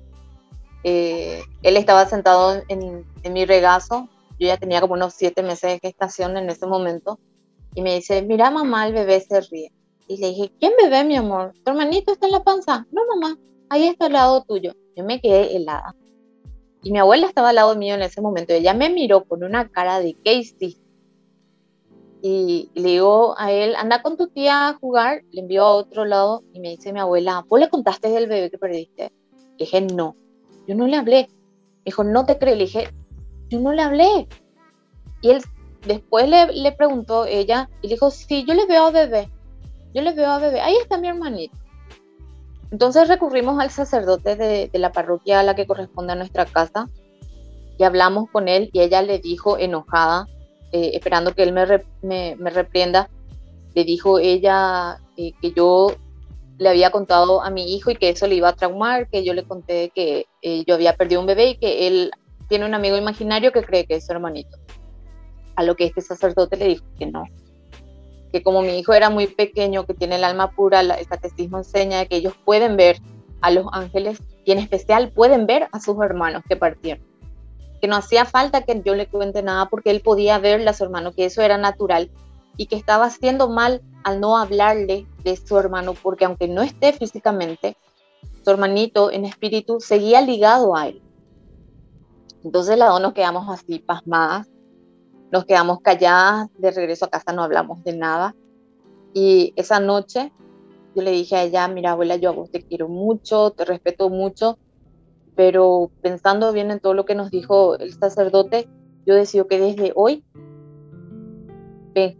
eh, 0.83 1.41
él 1.63 1.77
estaba 1.77 2.05
sentado 2.05 2.61
en, 2.67 3.05
en, 3.23 3.33
mi 3.33 3.45
regazo, 3.45 4.09
yo 4.39 4.47
ya 4.47 4.57
tenía 4.57 4.81
como 4.81 4.93
unos 4.93 5.13
siete 5.13 5.41
meses 5.41 5.71
de 5.71 5.79
gestación 5.79 6.37
en 6.37 6.49
ese 6.49 6.67
momento, 6.67 7.19
y 7.73 7.81
me 7.81 7.95
dice, 7.95 8.21
mira 8.21 8.51
mamá, 8.51 8.87
el 8.87 8.93
bebé 8.93 9.19
se 9.19 9.41
ríe. 9.41 9.71
Y 10.07 10.17
le 10.17 10.29
dije, 10.29 10.51
¿quién 10.59 10.73
ve, 10.89 11.03
mi 11.03 11.15
amor? 11.15 11.53
¿Tu 11.63 11.71
hermanito 11.71 12.11
está 12.11 12.27
en 12.27 12.33
la 12.33 12.43
panza? 12.43 12.85
No, 12.91 13.01
mamá, 13.07 13.37
ahí 13.69 13.87
está 13.87 14.05
al 14.05 14.13
lado 14.13 14.43
tuyo. 14.43 14.73
Yo 14.95 15.03
me 15.03 15.19
quedé 15.19 15.55
helada. 15.55 15.95
Y 16.85 16.91
mi 16.91 16.99
abuela 16.99 17.25
estaba 17.25 17.49
al 17.49 17.55
lado 17.55 17.75
mío 17.75 17.95
en 17.95 18.03
ese 18.03 18.21
momento. 18.21 18.53
Ella 18.53 18.75
me 18.75 18.89
miró 18.89 19.25
con 19.25 19.43
una 19.43 19.67
cara 19.69 19.99
de 19.99 20.15
¿qué 20.23 20.35
hiciste? 20.35 20.79
Y 22.21 22.69
le 22.75 22.89
digo 22.89 23.35
a 23.37 23.51
él, 23.51 23.75
anda 23.75 24.01
con 24.01 24.17
tu 24.17 24.27
tía 24.27 24.69
a 24.69 24.73
jugar. 24.75 25.23
Le 25.31 25.41
envió 25.41 25.63
a 25.63 25.75
otro 25.75 26.05
lado 26.05 26.43
y 26.53 26.59
me 26.59 26.69
dice 26.69 26.93
mi 26.93 26.99
abuela, 26.99 27.43
¿vos 27.49 27.59
le 27.59 27.69
contaste 27.69 28.09
del 28.09 28.27
bebé 28.27 28.51
que 28.51 28.57
perdiste? 28.59 29.11
Le 29.33 29.65
dije, 29.65 29.81
no. 29.81 30.15
Yo 30.67 30.75
no 30.75 30.85
le 30.85 30.95
hablé. 30.95 31.27
Me 31.29 31.85
dijo, 31.85 32.03
no 32.03 32.25
te 32.25 32.37
creo. 32.37 32.55
Le 32.55 32.65
dije, 32.65 32.87
yo 33.49 33.59
no 33.59 33.73
le 33.73 33.81
hablé. 33.81 34.27
Y 35.21 35.31
él 35.31 35.41
después 35.85 36.29
le, 36.29 36.53
le 36.53 36.71
preguntó 36.71 37.25
ella 37.25 37.67
y 37.81 37.87
le 37.87 37.95
dijo, 37.95 38.11
sí, 38.11 38.45
yo 38.47 38.53
le 38.53 38.65
veo 38.67 38.85
a 38.85 38.91
bebé 38.91 39.29
yo 39.95 40.01
le 40.01 40.11
veo 40.11 40.29
a 40.29 40.39
bebé, 40.39 40.59
ahí 40.59 40.75
está 40.75 40.97
mi 40.97 41.07
hermanito. 41.07 41.55
Entonces 42.75 43.07
recurrimos 43.07 43.57
al 43.61 43.69
sacerdote 43.69 44.35
de, 44.35 44.69
la 44.73 44.91
parroquia 44.91 45.39
a 45.39 45.43
la 45.43 45.55
que 45.55 45.65
corresponde 45.65 46.11
a 46.11 46.17
nuestra 46.17 46.45
casa 46.45 46.89
y 47.77 47.85
hablamos 47.85 48.29
con 48.29 48.49
él 48.49 48.69
y 48.73 48.81
ella 48.81 49.01
le 49.01 49.19
dijo 49.19 49.57
enojada, 49.57 50.27
eh, 50.73 50.91
esperando 50.93 51.33
que 51.33 51.43
él 51.43 51.53
me, 51.53 52.35
me, 52.35 52.49
reprenda, 52.49 53.09
le 53.75 53.85
dijo 53.85 54.19
ella 54.19 54.99
eh, 55.15 55.31
que 55.41 55.53
yo 55.53 55.93
le 56.57 56.67
había 56.67 56.91
contado 56.91 57.41
a 57.41 57.49
mi 57.49 57.77
hijo 57.77 57.91
y 57.91 57.95
que 57.95 58.09
eso 58.09 58.27
le 58.27 58.35
iba 58.35 58.49
a 58.49 58.55
traumar, 58.57 59.07
que 59.07 59.23
yo 59.23 59.33
le 59.33 59.45
conté 59.45 59.89
que 59.95 60.25
eh, 60.41 60.65
yo 60.67 60.75
había 60.75 60.97
perdido 60.97 61.21
un 61.21 61.27
bebé 61.27 61.51
y 61.51 61.57
que 61.57 61.87
él 61.87 62.11
tiene 62.49 62.65
un 62.65 62.73
amigo 62.73 62.97
imaginario 62.97 63.53
que 63.53 63.63
cree 63.63 63.85
que 63.85 63.95
es 63.95 64.05
su 64.05 64.11
hermanito. 64.11 64.57
A 65.55 65.63
lo 65.63 65.77
que 65.77 65.85
este 65.85 66.01
sacerdote 66.01 66.57
le 66.57 66.67
dijo 66.67 66.83
que 66.99 67.05
no, 67.05 67.23
que 68.35 68.43
como 68.43 68.61
mi 68.61 68.77
hijo 68.77 68.91
era 68.91 69.09
muy 69.09 69.27
pequeño, 69.27 69.85
que 69.85 69.93
tiene 69.93 70.17
el 70.17 70.25
alma 70.25 70.51
pura, 70.51 70.81
el 70.81 71.07
catecismo 71.07 71.59
enseña 71.59 72.05
que 72.05 72.17
ellos 72.17 72.33
pueden 72.43 72.75
ver 72.75 72.99
a 73.39 73.49
los 73.49 73.65
ángeles 73.71 74.19
y 74.43 74.51
en 74.51 74.59
especial 74.59 75.09
pueden 75.09 75.47
ver 75.47 75.69
a 75.71 75.79
sus 75.79 75.95
hermanos 76.03 76.43
que 76.49 76.57
partieron. 76.57 77.01
Que 77.79 77.87
no 77.87 77.95
hacía 77.95 78.25
falta 78.25 78.63
que 78.63 78.81
yo 78.83 78.93
le 78.93 79.07
cuente 79.07 79.41
nada 79.41 79.69
porque 79.69 79.89
él 79.89 80.01
podía 80.01 80.37
verle 80.37 80.69
a 80.69 80.73
su 80.73 80.83
hermano, 80.83 81.13
que 81.13 81.23
eso 81.23 81.43
era 81.43 81.57
natural 81.57 82.11
y 82.57 82.65
que 82.65 82.75
estaba 82.75 83.05
haciendo 83.05 83.47
mal 83.47 83.81
al 84.03 84.19
no 84.19 84.37
hablarle 84.37 85.07
de 85.23 85.37
su 85.37 85.57
hermano, 85.57 85.93
porque 85.93 86.25
aunque 86.25 86.49
no 86.49 86.61
esté 86.61 86.91
físicamente, 86.91 87.77
su 88.43 88.51
hermanito 88.51 89.13
en 89.13 89.23
espíritu 89.23 89.79
seguía 89.79 90.19
ligado 90.19 90.75
a 90.75 90.89
él. 90.89 91.01
Entonces 92.43 92.77
las 92.77 92.89
dos 92.89 92.99
nos 92.99 93.13
quedamos 93.13 93.47
así 93.47 93.79
pasmadas 93.79 94.49
nos 95.35 95.43
quedamos 95.43 95.81
calladas, 95.81 96.47
de 96.57 96.71
regreso 96.71 97.03
a 97.03 97.09
casa 97.09 97.33
no 97.33 97.43
hablamos 97.43 97.83
de 97.83 97.97
nada. 97.97 98.33
Y 99.13 99.51
esa 99.57 99.81
noche 99.81 100.31
yo 100.95 101.01
le 101.01 101.11
dije 101.11 101.35
a 101.35 101.43
ella, 101.43 101.67
mira 101.67 101.91
abuela, 101.91 102.15
yo 102.15 102.29
a 102.29 102.31
vos 102.31 102.49
te 102.49 102.61
quiero 102.61 102.87
mucho, 102.87 103.51
te 103.51 103.65
respeto 103.65 104.09
mucho, 104.09 104.57
pero 105.35 105.91
pensando 106.01 106.53
bien 106.53 106.71
en 106.71 106.79
todo 106.79 106.93
lo 106.93 107.03
que 107.03 107.15
nos 107.15 107.31
dijo 107.31 107.77
el 107.77 107.91
sacerdote, 107.91 108.69
yo 109.05 109.13
decido 109.13 109.47
que 109.47 109.59
desde 109.59 109.91
hoy 109.93 110.23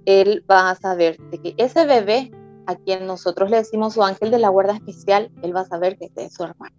él 0.06 0.44
va 0.52 0.72
a 0.72 0.76
saber 0.76 1.18
de 1.32 1.38
que 1.38 1.56
ese 1.56 1.86
bebé 1.86 2.32
a 2.66 2.76
quien 2.76 3.08
nosotros 3.08 3.50
le 3.50 3.58
decimos 3.58 3.94
su 3.94 4.04
ángel 4.04 4.30
de 4.30 4.40
la 4.40 4.50
guarda 4.50 4.76
especial, 4.76 5.32
él 5.42 5.56
va 5.56 5.62
a 5.62 5.66
saber 5.66 5.98
que 5.98 6.12
es 6.14 6.34
su 6.34 6.44
hermano. 6.44 6.76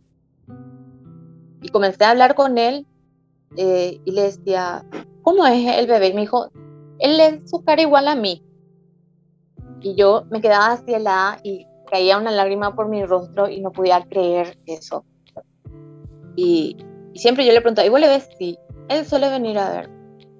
Y 1.62 1.71
comencé 1.71 2.05
a 2.05 2.11
hablar 2.11 2.35
con 2.35 2.59
él 2.59 2.87
eh, 3.57 4.02
y 4.05 4.11
le 4.11 4.23
decía, 4.25 4.85
¿cómo 5.26 5.45
es 5.45 5.76
el 5.76 5.88
bebé? 5.88 6.09
Y 6.09 6.14
me 6.14 6.21
dijo, 6.21 6.50
él 7.00 7.18
es 7.18 7.50
su 7.50 7.64
cara 7.64 7.83
igual 7.83 8.06
a 8.06 8.14
mí. 8.14 8.45
Y 9.80 9.97
yo 9.97 10.25
me 10.30 10.40
quedaba 10.40 10.68
así 10.68 10.95
helada 10.95 11.40
y 11.42 11.66
caía 11.90 12.16
una 12.16 12.30
lágrima 12.30 12.76
por 12.76 12.88
mi 12.88 13.04
rostro 13.04 13.49
y 13.49 13.61
no 13.61 13.73
podía 13.73 14.04
creer 14.09 14.56
eso. 14.66 15.04
Y, 16.37 16.76
siempre 17.16 17.45
yo 17.45 17.52
le 17.52 17.61
preguntaba, 17.61 17.87
¿y 17.87 17.90
vos 17.90 17.99
le 17.99 18.06
ves? 18.06 18.28
Él 18.88 19.04
suele 19.04 19.28
venir 19.28 19.59
a 19.59 19.71
ver. 19.71 19.90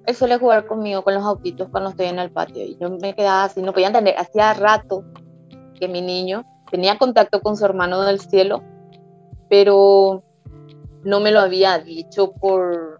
Él 0.05 0.15
suele 0.15 0.37
jugar 0.37 0.65
conmigo 0.67 1.03
con 1.03 1.15
los 1.15 1.23
autitos 1.23 1.67
cuando 1.69 1.89
estoy 1.89 2.05
en 2.05 2.19
el 2.19 2.31
patio. 2.31 2.63
Y 2.63 2.77
yo 2.79 2.89
me 2.89 3.13
quedaba 3.13 3.43
así, 3.43 3.61
no 3.61 3.73
podía 3.73 3.87
entender. 3.87 4.15
Hacía 4.17 4.53
rato 4.53 5.03
que 5.77 5.89
mi 5.89 6.01
niño 6.01 6.45
tenía 6.71 6.97
contacto 6.97 7.41
con 7.41 7.57
su 7.57 7.65
hermano 7.65 8.03
del 8.03 8.21
cielo, 8.21 8.63
pero 9.49 10.23
no 11.03 11.19
me 11.19 11.31
lo 11.31 11.41
había 11.41 11.77
dicho 11.77 12.31
por, 12.31 12.96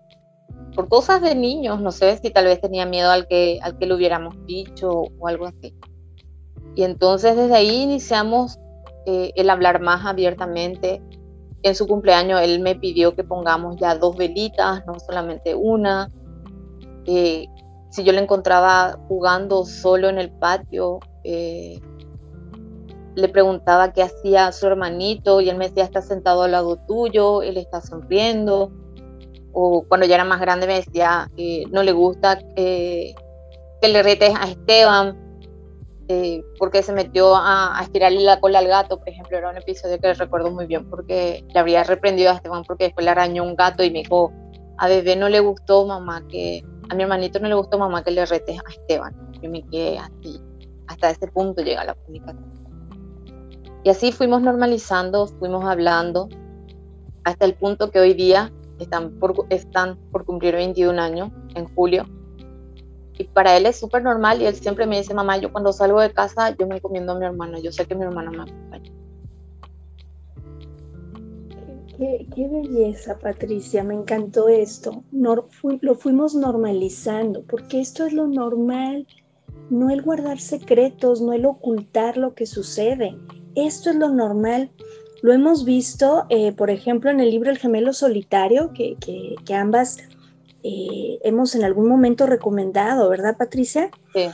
por 0.78 0.90
cosas 0.90 1.24
de 1.24 1.34
niños, 1.34 1.82
no 1.82 1.92
sé 1.92 2.20
si 2.22 2.30
tal 2.30 2.46
vez 2.46 2.62
tenía 2.62 2.86
miedo 2.86 3.10
al 3.10 3.26
que, 3.28 3.58
al 3.64 3.80
que 3.80 3.88
lo 3.88 3.96
hubiéramos 3.96 4.36
dicho 4.46 5.06
o 5.20 5.28
algo 5.28 5.48
así. 5.48 5.74
Y 6.76 6.84
entonces 6.84 7.36
desde 7.36 7.56
ahí 7.56 7.82
iniciamos 7.82 8.60
eh, 9.08 9.32
el 9.36 9.50
hablar 9.50 9.82
más 9.82 10.06
abiertamente. 10.06 11.02
En 11.64 11.74
su 11.74 11.88
cumpleaños 11.88 12.42
él 12.44 12.60
me 12.60 12.76
pidió 12.76 13.16
que 13.16 13.24
pongamos 13.24 13.78
ya 13.78 13.96
dos 13.96 14.16
velitas, 14.18 14.86
no 14.86 15.00
solamente 15.00 15.56
una. 15.56 16.12
Eh, 17.08 17.48
si 17.90 18.04
yo 18.04 18.14
le 18.14 18.22
encontraba 18.22 19.00
jugando 19.08 19.66
solo 19.66 20.10
en 20.10 20.20
el 20.20 20.30
patio, 20.30 21.00
eh, 21.24 21.82
le 23.16 23.30
preguntaba 23.30 23.94
qué 23.94 24.04
hacía 24.04 24.52
su 24.52 24.68
hermanito 24.68 25.42
y 25.42 25.50
él 25.50 25.58
me 25.58 25.70
decía, 25.70 25.86
está 25.86 26.04
sentado 26.04 26.44
al 26.44 26.52
lado 26.52 26.76
tuyo, 26.88 27.42
él 27.42 27.58
está 27.58 27.82
sonriendo 27.82 28.72
o 29.60 29.84
cuando 29.88 30.06
ya 30.06 30.14
era 30.14 30.24
más 30.24 30.40
grande 30.40 30.68
me 30.68 30.76
decía, 30.76 31.32
no 31.72 31.82
le 31.82 31.92
gusta 31.92 32.38
que 32.56 33.16
le 33.82 34.04
retes 34.04 34.32
a 34.40 34.48
Esteban. 34.48 35.18
eh, 36.10 36.42
porque 36.60 36.84
se 36.84 36.94
metió 36.94 37.36
a, 37.36 37.78
a, 37.78 37.84
estirarle 37.84 38.22
la 38.22 38.40
cola 38.40 38.60
al 38.60 38.68
gato, 38.68 39.00
por 39.00 39.10
ejemplo, 39.10 39.36
era 39.36 39.50
un 39.50 39.58
episodio 39.58 40.00
que 40.00 40.14
recuerdo 40.14 40.52
muy 40.52 40.68
bien 40.68 40.90
porque 40.90 41.44
le 41.52 41.60
habría 41.60 41.84
reprendido 41.84 42.32
a 42.32 42.36
Esteban 42.36 42.64
porque 42.66 42.86
después 42.86 43.04
le 43.04 43.12
arañó 43.12 43.44
un 43.44 43.56
gato 43.56 43.84
y 43.84 43.90
me 43.90 44.04
dijo, 44.04 44.32
a 44.78 44.88
bebé 44.88 45.16
no 45.16 45.28
le 45.28 45.40
gustó 45.40 45.86
mamá 45.86 46.26
que, 46.30 46.64
a 46.90 46.96
mi 46.96 47.04
hermanito 47.04 47.40
no 47.40 47.50
le 47.50 47.56
gustó 47.56 47.80
mamá 47.80 48.04
que 48.04 48.12
le 48.12 48.26
rete 48.26 48.54
a 48.54 48.70
Esteban. 48.70 49.16
Yo 49.42 49.50
me 49.50 49.64
quedé 49.64 49.98
así, 49.98 50.40
hasta 50.86 51.10
ese 51.10 51.28
punto 51.28 51.64
llega 51.64 51.84
la 51.84 51.96
comunicación. 51.96 52.46
Y 53.84 53.90
así 53.90 54.12
fuimos 54.12 54.42
normalizando, 54.44 55.28
fuimos 55.28 55.66
hablando, 55.66 56.30
hasta 57.24 57.44
el 57.44 57.56
punto 57.56 57.90
que 57.92 58.00
hoy 58.00 58.14
día 58.14 58.52
están 58.80 59.12
por, 59.20 59.46
están 59.50 59.98
por 60.12 60.26
cumplir 60.26 60.56
21 60.56 61.02
años, 61.02 61.32
en 61.56 61.66
julio. 61.76 62.06
Y 63.18 63.24
para 63.26 63.58
él 63.58 63.66
es 63.66 63.78
súper 63.78 64.04
normal 64.04 64.42
y 64.42 64.46
él 64.46 64.56
siempre 64.56 64.86
me 64.86 64.98
dice, 64.98 65.14
mamá, 65.14 65.38
yo 65.38 65.52
cuando 65.52 65.74
salgo 65.74 66.00
de 66.02 66.12
casa, 66.12 66.56
yo 66.56 66.68
me 66.68 66.78
encomiendo 66.78 67.14
a 67.14 67.20
mi 67.20 67.26
hermano, 67.26 67.60
yo 67.60 67.72
sé 67.72 67.86
que 67.86 67.96
mi 67.96 68.04
hermano 68.04 68.32
me 68.32 68.44
acompaña. 68.44 68.92
Qué, 71.98 72.48
belleza, 72.48 73.18
Patricia, 73.18 73.84
me 73.84 73.96
encantó 73.96 74.50
esto. 74.50 75.04
lo 75.12 75.96
fuimos 75.96 76.36
normalizando, 76.36 77.42
porque 77.44 77.82
esto 77.82 78.06
es 78.06 78.14
lo 78.14 78.28
normal, 78.28 79.08
no 79.70 79.90
el 79.90 80.02
guardar 80.02 80.40
secretos, 80.40 81.22
no 81.22 81.34
el 81.34 81.46
ocultar 81.46 82.18
lo 82.18 82.36
que 82.36 82.46
sucede. 82.46 83.18
Esto 83.56 83.90
es 83.90 83.96
lo 83.96 84.10
normal. 84.10 84.72
Lo 85.22 85.34
hemos 85.34 85.66
visto, 85.66 86.26
eh, 86.30 86.52
por 86.52 86.70
ejemplo, 86.70 87.10
en 87.10 87.20
el 87.20 87.32
libro 87.32 87.50
El 87.50 87.58
gemelo 87.58 87.94
solitario, 87.94 88.72
que, 88.74 88.98
ambas 89.54 89.98
eh, 90.64 91.20
hemos 91.24 91.56
en 91.56 91.64
algún 91.64 91.88
momento 91.88 92.28
recomendado, 92.28 93.10
¿verdad, 93.10 93.36
Patricia? 93.38 93.90
Sí. 94.14 94.28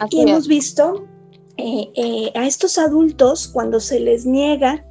Aquí 0.00 0.22
hemos 0.22 0.48
visto 0.48 1.06
eh, 1.58 2.32
a 2.34 2.46
estos 2.46 2.78
adultos 2.78 3.46
cuando 3.46 3.78
se 3.78 4.00
les 4.00 4.24
niega 4.24 4.86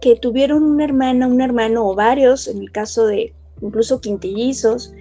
que 0.00 0.16
tuvieron 0.16 0.62
una 0.62 0.84
hermana, 0.84 1.26
un 1.26 1.42
hermano 1.42 1.86
o 1.86 1.94
varios, 1.94 2.48
en 2.48 2.58
el 2.58 2.72
caso 2.72 3.06
de 3.06 3.34
incluso 3.60 4.00
quintillizos, 4.00 4.92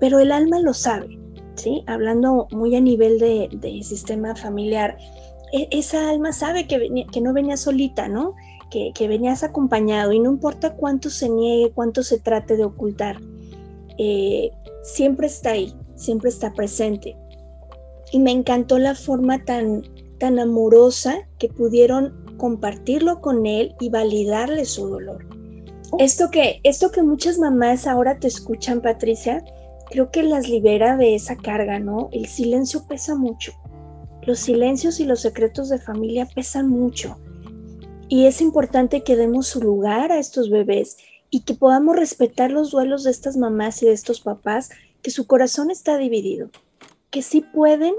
pero 0.00 0.18
el 0.18 0.32
alma 0.32 0.58
lo 0.60 0.74
sabe, 0.74 1.18
¿sí? 1.54 1.84
Hablando 1.86 2.48
muy 2.50 2.74
a 2.74 2.80
nivel 2.80 3.18
de, 3.18 3.80
sistema 3.84 4.34
familiar, 4.34 4.96
e, 5.52 5.68
esa 5.70 6.08
alma 6.10 6.32
sabe 6.32 6.66
que, 6.66 7.06
que 7.12 7.20
no 7.20 7.32
venía 7.32 7.56
solita, 7.56 8.08
¿no? 8.08 8.34
Que, 8.70 8.92
que, 8.94 9.08
venías 9.08 9.42
acompañado 9.42 10.12
y 10.12 10.20
no 10.20 10.30
importa 10.30 10.74
cuánto 10.74 11.08
se 11.08 11.28
niegue, 11.30 11.72
cuánto 11.74 12.02
se 12.02 12.18
trate 12.18 12.56
de 12.56 12.64
ocultar, 12.64 13.18
eh, 13.96 14.50
siempre 14.82 15.26
está 15.26 15.52
ahí, 15.52 15.74
siempre 15.94 16.28
está 16.28 16.52
presente. 16.52 17.16
Y 18.12 18.18
me 18.18 18.30
encantó 18.30 18.78
la 18.78 18.94
forma 18.94 19.44
tan, 19.44 19.82
tan 20.18 20.38
amorosa 20.38 21.16
que 21.38 21.48
pudieron 21.48 22.26
compartirlo 22.36 23.20
con 23.20 23.46
él 23.46 23.74
y 23.80 23.90
validarle 23.90 24.64
su 24.64 24.88
dolor. 24.88 25.26
Esto 25.98 26.30
que, 26.30 26.60
esto 26.64 26.90
que 26.90 27.02
muchas 27.02 27.38
mamás 27.38 27.86
ahora 27.86 28.18
te 28.18 28.28
escuchan, 28.28 28.80
Patricia, 28.80 29.42
creo 29.90 30.10
que 30.10 30.22
las 30.22 30.48
libera 30.48 30.96
de 30.96 31.14
esa 31.14 31.36
carga, 31.36 31.78
¿no? 31.78 32.08
El 32.12 32.26
silencio 32.26 32.86
pesa 32.86 33.14
mucho. 33.14 33.52
Los 34.22 34.40
silencios 34.40 35.00
y 35.00 35.04
los 35.04 35.20
secretos 35.20 35.70
de 35.70 35.78
familia 35.78 36.28
pesan 36.34 36.68
mucho. 36.68 37.16
Y 38.08 38.26
es 38.26 38.40
importante 38.40 39.02
que 39.02 39.16
demos 39.16 39.48
su 39.48 39.60
lugar 39.60 40.12
a 40.12 40.18
estos 40.18 40.50
bebés 40.50 40.96
y 41.30 41.40
que 41.40 41.54
podamos 41.54 41.96
respetar 41.96 42.50
los 42.50 42.70
duelos 42.70 43.04
de 43.04 43.10
estas 43.10 43.36
mamás 43.36 43.82
y 43.82 43.86
de 43.86 43.92
estos 43.92 44.20
papás, 44.20 44.70
que 45.02 45.10
su 45.10 45.26
corazón 45.26 45.70
está 45.70 45.98
dividido, 45.98 46.50
que 47.10 47.22
sí 47.22 47.42
pueden 47.42 47.94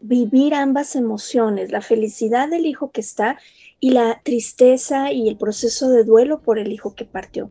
vivir 0.00 0.54
ambas 0.54 0.96
emociones, 0.96 1.70
la 1.70 1.82
felicidad 1.82 2.48
del 2.48 2.66
hijo 2.66 2.90
que 2.90 3.00
está 3.00 3.38
y 3.78 3.90
la 3.90 4.20
tristeza 4.24 5.12
y 5.12 5.28
el 5.28 5.36
proceso 5.36 5.90
de 5.90 6.04
duelo 6.04 6.40
por 6.40 6.58
el 6.58 6.72
hijo 6.72 6.94
que 6.94 7.04
partió. 7.04 7.50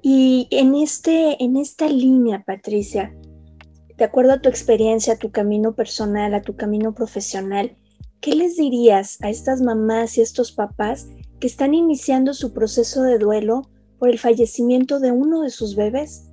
Y 0.00 0.48
en, 0.50 0.74
este, 0.74 1.42
en 1.42 1.56
esta 1.56 1.88
línea, 1.88 2.44
Patricia, 2.44 3.14
de 3.96 4.04
acuerdo 4.04 4.32
a 4.32 4.40
tu 4.40 4.48
experiencia, 4.48 5.14
a 5.14 5.18
tu 5.18 5.30
camino 5.30 5.74
personal, 5.74 6.34
a 6.34 6.42
tu 6.42 6.56
camino 6.56 6.94
profesional, 6.94 7.76
¿qué 8.24 8.34
les 8.34 8.56
dirías 8.56 9.18
a 9.20 9.28
estas 9.28 9.60
mamás 9.60 10.16
y 10.16 10.22
estos 10.22 10.50
papás 10.50 11.08
que 11.40 11.46
están 11.46 11.74
iniciando 11.74 12.32
su 12.32 12.54
proceso 12.54 13.02
de 13.02 13.18
duelo 13.18 13.68
por 13.98 14.08
el 14.08 14.18
fallecimiento 14.18 14.98
de 14.98 15.12
uno 15.12 15.42
de 15.42 15.50
sus 15.50 15.76
bebés? 15.76 16.30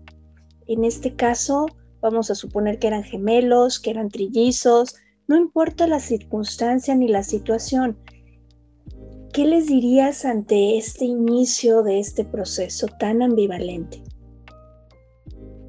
En 0.68 0.86
este 0.86 1.18
caso, 1.18 1.66
vamos 2.00 2.32
a 2.32 2.36
suponer 2.36 2.80
que 2.80 2.88
eran 2.88 3.04
gemelos, 3.04 3.78
que 3.78 3.90
eran 3.90 4.08
trillizos, 4.08 4.96
no 5.28 5.36
importa 5.36 5.86
la 5.86 6.00
circunstancia 6.00 6.96
ni 6.96 7.10
la 7.10 7.24
situación, 7.24 8.00
¿qué 9.34 9.46
les 9.46 9.68
dirías 9.68 10.24
ante 10.24 10.78
este 10.78 11.04
inicio 11.04 11.84
de 11.84 12.00
este 12.00 12.24
proceso 12.24 12.88
tan 13.02 13.22
ambivalente? 13.22 14.02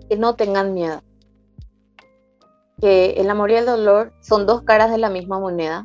Que 0.09 0.17
no 0.17 0.37
tengan 0.37 0.73
miedo. 0.73 1.03
Que 2.81 3.15
el 3.15 3.29
amor 3.29 3.51
y 3.51 3.55
el 3.55 3.67
dolor 3.67 4.13
son 4.21 4.47
dos 4.47 4.63
caras 4.63 4.93
de 4.93 4.99
la 4.99 5.11
misma 5.11 5.41
moneda. 5.41 5.85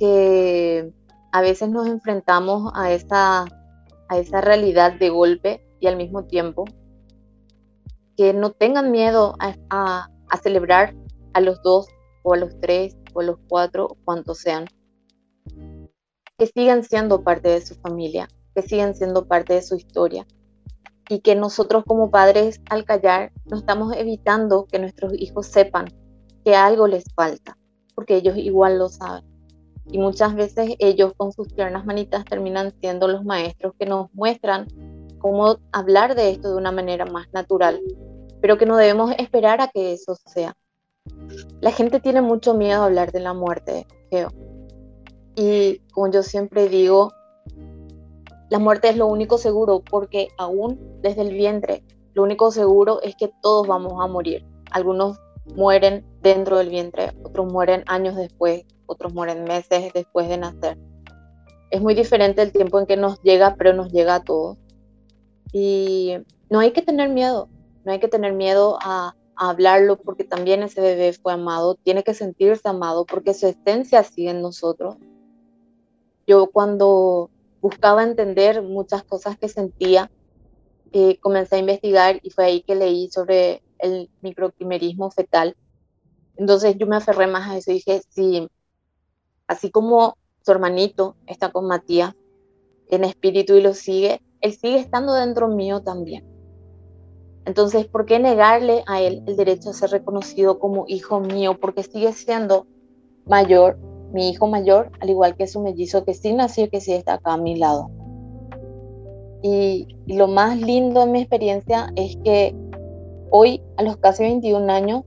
Que 0.00 0.92
a 1.30 1.40
veces 1.40 1.68
nos 1.68 1.86
enfrentamos 1.86 2.72
a 2.74 2.90
esa, 2.90 3.44
a 4.08 4.40
realidad 4.40 4.98
de 4.98 5.10
golpe 5.10 5.64
y 5.78 5.86
al 5.86 5.96
mismo 5.96 6.24
tiempo. 6.24 6.64
Que 8.16 8.32
no 8.32 8.50
tengan 8.50 8.90
miedo 8.90 9.36
a, 9.38 10.08
a 10.28 10.36
celebrar 10.38 10.96
a 11.34 11.40
los 11.40 11.62
dos 11.62 11.86
o 12.24 12.34
a 12.34 12.36
los 12.36 12.58
tres 12.60 12.96
o 13.14 13.20
a 13.20 13.24
los 13.24 13.36
cuatro, 13.48 13.86
o 13.86 13.96
cuantos 14.04 14.38
sean 14.38 14.66
que 16.40 16.46
sigan 16.46 16.82
siendo 16.82 17.22
parte 17.22 17.50
de 17.50 17.60
su 17.60 17.74
familia, 17.74 18.26
que 18.54 18.62
sigan 18.62 18.94
siendo 18.94 19.26
parte 19.26 19.52
de 19.52 19.62
su 19.62 19.76
historia 19.76 20.26
y 21.10 21.20
que 21.20 21.34
nosotros 21.34 21.84
como 21.86 22.10
padres 22.10 22.62
al 22.70 22.86
callar 22.86 23.30
no 23.44 23.58
estamos 23.58 23.94
evitando 23.94 24.64
que 24.64 24.78
nuestros 24.78 25.12
hijos 25.18 25.48
sepan 25.48 25.86
que 26.42 26.54
algo 26.54 26.86
les 26.86 27.04
falta, 27.14 27.58
porque 27.94 28.16
ellos 28.16 28.38
igual 28.38 28.78
lo 28.78 28.88
saben. 28.88 29.29
Y 29.86 29.98
muchas 29.98 30.34
veces 30.34 30.74
ellos 30.78 31.12
con 31.16 31.32
sus 31.32 31.48
tiernas 31.54 31.84
manitas 31.84 32.24
terminan 32.24 32.72
siendo 32.80 33.08
los 33.08 33.24
maestros 33.24 33.74
que 33.78 33.86
nos 33.86 34.12
muestran 34.14 34.66
cómo 35.18 35.58
hablar 35.72 36.14
de 36.14 36.30
esto 36.30 36.50
de 36.50 36.56
una 36.56 36.72
manera 36.72 37.04
más 37.04 37.26
natural, 37.32 37.80
pero 38.40 38.58
que 38.58 38.66
no 38.66 38.76
debemos 38.76 39.12
esperar 39.18 39.60
a 39.60 39.68
que 39.68 39.92
eso 39.92 40.16
sea. 40.26 40.56
La 41.60 41.72
gente 41.72 42.00
tiene 42.00 42.22
mucho 42.22 42.54
miedo 42.54 42.82
a 42.82 42.86
hablar 42.86 43.12
de 43.12 43.20
la 43.20 43.34
muerte, 43.34 43.86
Geo. 44.10 44.32
Y 45.36 45.78
como 45.92 46.10
yo 46.10 46.22
siempre 46.22 46.68
digo, 46.68 47.12
la 48.48 48.58
muerte 48.58 48.88
es 48.88 48.96
lo 48.96 49.06
único 49.06 49.38
seguro 49.38 49.82
porque 49.88 50.28
aún 50.38 50.98
desde 51.02 51.22
el 51.22 51.34
vientre, 51.34 51.84
lo 52.14 52.22
único 52.22 52.50
seguro 52.50 53.00
es 53.02 53.14
que 53.14 53.30
todos 53.42 53.66
vamos 53.66 53.94
a 54.02 54.08
morir. 54.08 54.44
Algunos 54.72 55.18
mueren 55.54 56.04
dentro 56.20 56.58
del 56.58 56.68
vientre, 56.68 57.12
otros 57.22 57.50
mueren 57.52 57.84
años 57.86 58.16
después, 58.16 58.64
otros 58.90 59.14
mueren 59.14 59.44
meses 59.44 59.92
después 59.92 60.28
de 60.28 60.38
nacer. 60.38 60.78
Es 61.70 61.80
muy 61.80 61.94
diferente 61.94 62.42
el 62.42 62.52
tiempo 62.52 62.80
en 62.80 62.86
que 62.86 62.96
nos 62.96 63.20
llega, 63.22 63.54
pero 63.54 63.72
nos 63.72 63.92
llega 63.92 64.16
a 64.16 64.24
todos. 64.24 64.58
Y 65.52 66.16
no 66.48 66.60
hay 66.60 66.72
que 66.72 66.82
tener 66.82 67.08
miedo, 67.08 67.48
no 67.84 67.92
hay 67.92 68.00
que 68.00 68.08
tener 68.08 68.32
miedo 68.32 68.78
a, 68.82 69.14
hablarlo 69.42 69.96
porque 69.96 70.22
también 70.22 70.62
ese 70.62 70.82
bebé 70.82 71.14
fue 71.14 71.32
amado, 71.32 71.74
tiene 71.74 72.02
que 72.02 72.12
sentirse 72.12 72.68
amado 72.68 73.06
porque 73.06 73.32
su 73.32 73.46
esencia 73.46 74.02
sigue 74.02 74.28
en 74.28 74.42
nosotros 74.42 74.98
yo 76.30 76.46
cuando 76.46 77.28
buscaba 77.60 78.04
entender 78.04 78.62
muchas 78.62 79.02
cosas 79.02 79.36
que 79.36 79.48
sentía, 79.48 80.12
eh, 80.92 81.18
comencé 81.18 81.56
a 81.56 81.58
investigar 81.58 82.20
y 82.22 82.30
fue 82.30 82.44
ahí 82.44 82.62
que 82.62 82.76
leí 82.76 83.10
sobre 83.10 83.64
el 83.80 84.08
microquimerismo 84.20 85.10
fetal. 85.10 85.56
Entonces 86.36 86.76
yo 86.78 86.86
me 86.86 86.94
aferré 86.94 87.26
más 87.26 87.50
a 87.50 87.56
eso 87.56 87.72
y 87.72 87.74
dije, 87.74 88.02
sí, 88.10 88.48
así 89.50 89.70
como 89.70 90.16
su 90.42 90.52
hermanito 90.52 91.16
está 91.26 91.50
con 91.50 91.66
Matías 91.66 92.14
en 92.88 93.02
espíritu 93.02 93.54
y 93.54 93.62
lo 93.62 93.74
sigue, 93.74 94.22
él 94.40 94.52
sigue 94.52 94.78
estando 94.78 95.12
dentro 95.12 95.48
mío 95.48 95.82
también. 95.82 96.24
Entonces, 97.44 97.86
¿por 97.86 98.06
qué 98.06 98.20
negarle 98.20 98.84
a 98.86 99.00
él 99.00 99.24
el 99.26 99.36
derecho 99.36 99.70
a 99.70 99.72
ser 99.72 99.90
reconocido 99.90 100.60
como 100.60 100.84
hijo 100.86 101.18
mío? 101.18 101.58
Porque 101.58 101.82
sigue 101.82 102.12
siendo 102.12 102.66
mayor 103.26 103.76
mi 104.12 104.30
hijo 104.30 104.46
mayor, 104.46 104.90
al 105.00 105.10
igual 105.10 105.36
que 105.36 105.46
su 105.46 105.60
mellizo 105.60 106.04
que 106.04 106.14
sí 106.14 106.32
nació, 106.32 106.68
que 106.70 106.80
sí 106.80 106.92
está 106.92 107.14
acá 107.14 107.32
a 107.32 107.36
mi 107.36 107.56
lado. 107.56 107.90
Y, 109.42 109.88
lo 110.06 110.28
más 110.28 110.60
lindo 110.60 111.02
en 111.02 111.12
mi 111.12 111.20
experiencia 111.20 111.92
es 111.96 112.16
que 112.24 112.54
hoy, 113.30 113.62
a 113.76 113.82
los 113.82 113.96
casi 113.96 114.24
21 114.24 114.70
años, 114.72 115.04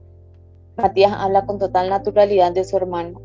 Matías 0.76 1.12
habla 1.16 1.46
con 1.46 1.58
total 1.58 1.88
naturalidad 1.88 2.52
de 2.52 2.64
su 2.64 2.76
hermano. 2.76 3.20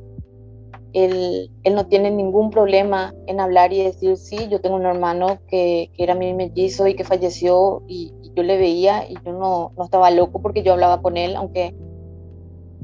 Él, 0.94 1.52
no 1.72 1.86
tiene 1.88 2.10
ningún 2.10 2.50
problema 2.50 3.14
en 3.28 3.40
hablar 3.40 3.74
y 3.74 3.84
decir, 3.84 4.18
sí, 4.18 4.48
yo 4.50 4.60
tengo 4.60 4.76
un 4.76 4.86
hermano 4.86 5.40
que, 5.48 5.92
que 5.96 6.04
era 6.04 6.16
mi 6.16 6.34
mellizo 6.34 6.88
y 6.88 6.96
que 6.96 7.04
falleció 7.04 7.84
y, 7.88 8.14
yo 8.36 8.44
le 8.44 8.58
veía 8.58 9.10
y 9.10 9.16
yo 9.26 9.34
no, 9.34 9.72
estaba 9.84 10.12
loco 10.12 10.42
porque 10.42 10.64
yo 10.64 10.74
hablaba 10.74 11.02
con 11.02 11.18
él, 11.18 11.36
aunque 11.36 11.76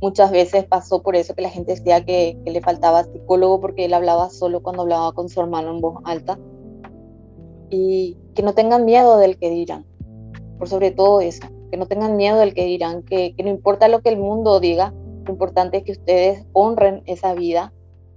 muchas 0.02 0.32
veces 0.32 0.66
pasó 0.66 1.02
por 1.02 1.16
eso 1.16 1.36
que 1.36 1.42
la 1.42 1.50
gente 1.50 1.74
decía 1.74 2.04
que, 2.04 2.38
le 2.46 2.62
faltaba 2.62 3.04
psicólogo 3.04 3.62
porque 3.62 3.86
él 3.86 3.94
hablaba 3.94 4.30
solo 4.30 4.62
cuando 4.62 4.84
hablaba 4.84 5.14
con 5.14 5.30
su 5.30 5.40
hermano 5.40 5.72
en 5.72 5.82
voz 5.82 6.02
alta. 6.04 6.40
Y 7.70 8.18
que 8.36 8.44
no 8.44 8.54
tengan 8.54 8.86
miedo 8.86 9.18
del 9.18 9.38
que 9.38 9.50
dirán, 9.50 9.86
por 10.58 10.70
sobre 10.70 10.92
todo 10.92 11.22
eso, 11.22 11.48
que 11.72 11.78
no 11.78 11.88
tengan 11.88 12.16
miedo 12.16 12.38
del 12.38 12.54
que 12.54 12.66
dirán, 12.66 13.04
que, 13.04 13.34
que 13.36 13.44
no 13.44 13.50
importa 13.50 13.88
lo 13.88 14.02
que 14.02 14.10
el 14.10 14.18
mundo 14.18 14.60
diga, 14.60 14.94
lo 15.26 15.32
importante 15.32 15.78
es 15.78 15.84
que 15.84 15.94
ustedes 15.94 16.46
honren 16.54 17.02
esa 17.06 17.34
vida, 17.34 17.74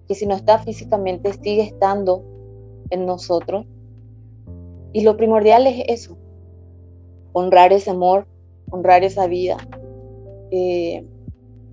que 0.08 0.14
si 0.14 0.26
no 0.26 0.34
está 0.34 0.58
físicamente 0.58 1.32
sigue 1.34 1.62
estando 1.62 2.24
en 2.90 3.04
nosotros. 3.04 3.66
Y 4.92 5.02
lo 5.02 5.16
primordial 5.16 5.66
es 5.66 5.84
eso, 5.86 6.16
honrar 7.32 7.72
ese 7.72 7.90
amor, 7.90 8.26
honrar 8.70 9.04
esa 9.04 9.26
vida. 9.26 9.58
Eh, 10.50 11.04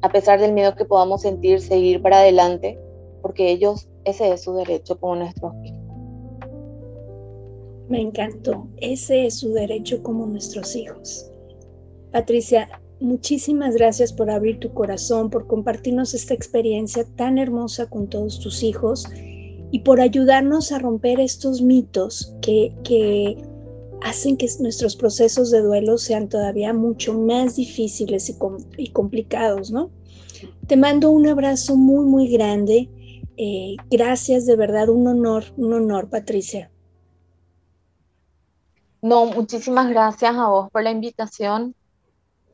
a 0.02 0.10
pesar 0.10 0.40
del 0.40 0.54
miedo 0.54 0.76
que 0.76 0.86
podamos 0.86 1.22
sentir, 1.22 1.62
seguir 1.62 2.02
para 2.02 2.20
adelante, 2.20 2.78
porque 3.22 3.50
ellos, 3.50 3.88
ese 4.04 4.32
es 4.32 4.42
su 4.42 4.54
derecho 4.54 5.00
como 5.00 5.16
nuestros 5.16 5.54
hijos. 5.64 5.80
Me 7.88 8.02
encantó, 8.02 8.68
ese 8.78 9.28
es 9.28 9.40
su 9.40 9.54
derecho 9.54 10.04
como 10.04 10.26
nuestros 10.26 10.76
hijos. 10.76 11.32
Patricia, 12.12 12.82
muchísimas 13.00 13.76
gracias 13.76 14.14
por 14.14 14.30
abrir 14.30 14.60
tu 14.60 14.74
corazón, 14.74 15.30
por 15.30 15.48
compartirnos 15.48 16.14
esta 16.14 16.34
experiencia 16.34 17.06
tan 17.16 17.38
hermosa 17.38 17.90
con 17.90 18.08
todos 18.08 18.40
tus 18.40 18.64
hijos 18.64 19.06
y 19.72 19.80
por 19.80 20.00
ayudarnos 20.00 20.72
a 20.72 20.80
romper 20.80 21.20
estos 21.20 21.62
mitos 21.62 22.34
que, 22.42 22.74
que 22.84 23.38
hacen 24.02 24.38
que 24.38 24.48
nuestros 24.60 24.96
procesos 24.96 25.52
de 25.52 25.62
duelo 25.62 25.98
sean 25.98 26.30
todavía 26.30 26.74
mucho 26.74 27.14
más 27.14 27.56
difíciles 27.56 28.30
y, 28.78 28.90
complicados, 28.92 29.72
¿no? 29.72 29.90
Te 30.68 30.78
mando 30.78 31.10
un 31.10 31.28
abrazo 31.28 31.76
muy, 31.76 32.06
muy 32.06 32.28
grande. 32.28 32.90
Eh, 33.38 33.76
gracias, 33.90 34.46
de 34.46 34.56
verdad, 34.56 34.90
un 34.90 35.08
honor, 35.08 35.44
un 35.58 35.74
honor, 35.74 36.10
Patricia. 36.10 36.72
No, 39.02 39.26
muchísimas 39.26 39.90
gracias 39.90 40.36
a 40.36 40.48
vos 40.48 40.70
por 40.72 40.84
la 40.84 40.92
invitación 40.92 41.76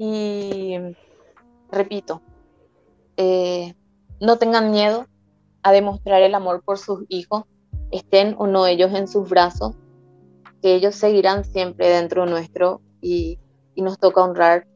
y 0.03 0.73
repito, 1.69 2.23
eh, 3.17 3.75
no 4.19 4.39
tengan 4.39 4.71
miedo 4.71 5.05
a 5.61 5.71
demostrar 5.71 6.23
el 6.23 6.33
amor 6.33 6.63
por 6.63 6.79
sus 6.79 7.05
hijos, 7.07 7.43
estén 7.91 8.33
o 8.39 8.47
no 8.47 8.65
ellos 8.65 8.91
en 8.95 9.07
sus 9.07 9.29
brazos, 9.29 9.75
que 10.63 10.73
ellos 10.73 10.95
seguirán 10.95 11.45
siempre 11.45 11.87
dentro 11.87 12.25
nuestro 12.25 12.81
y, 12.99 13.37
nos 13.75 13.97
toca 13.97 14.23
honrar 14.23 14.67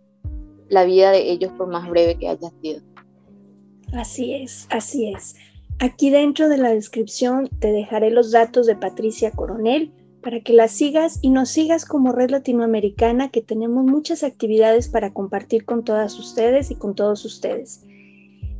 la 0.68 0.84
vida 0.84 1.12
de 1.12 1.30
ellos 1.30 1.52
por 1.58 1.68
más 1.68 1.88
breve 1.88 2.18
que 2.18 2.28
haya 2.28 2.50
sido. 2.62 2.82
Así 3.94 4.34
es, 4.34 4.68
así 4.72 5.12
es. 5.12 5.36
Aquí 5.78 6.10
dentro 6.10 6.50
de 6.50 6.58
la 6.58 6.70
descripción 6.70 7.50
te 7.60 7.72
dejaré 7.72 8.10
los 8.10 8.32
datos 8.32 8.66
de 8.66 8.76
Patricia 8.76 9.30
Coronel 9.30 9.92
para 10.26 10.40
que 10.40 10.54
la 10.54 10.68
sigas 10.68 11.20
y 11.22 11.30
nos 11.30 11.52
sigas 11.52 11.86
como 11.86 12.12
Red 12.12 12.32
Latinoamericana, 12.32 13.30
que 13.30 13.44
tenemos 13.44 13.86
muchas 13.86 14.24
actividades 14.24 14.88
para 14.88 15.14
compartir 15.14 15.66
con 15.66 15.84
todas 15.84 16.18
ustedes 16.18 16.72
y 16.72 16.76
con 16.76 16.96
todos 16.96 17.26
ustedes. 17.26 17.84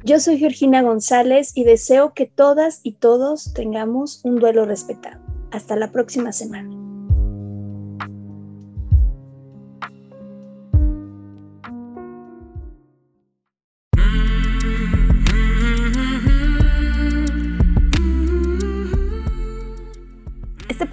Yo 0.04 0.20
soy 0.20 0.38
Georgina 0.38 0.84
González 0.84 1.54
y 1.56 1.64
deseo 1.64 2.14
que 2.14 2.28
todas 2.28 2.82
y 2.84 2.92
todos 2.92 3.52
tengamos 3.56 4.22
un 4.24 4.36
duelo 4.36 4.66
respetado. 4.66 5.20
Hasta 5.50 5.76
la 5.76 5.92
próxima 5.92 6.32
semana. 6.34 6.85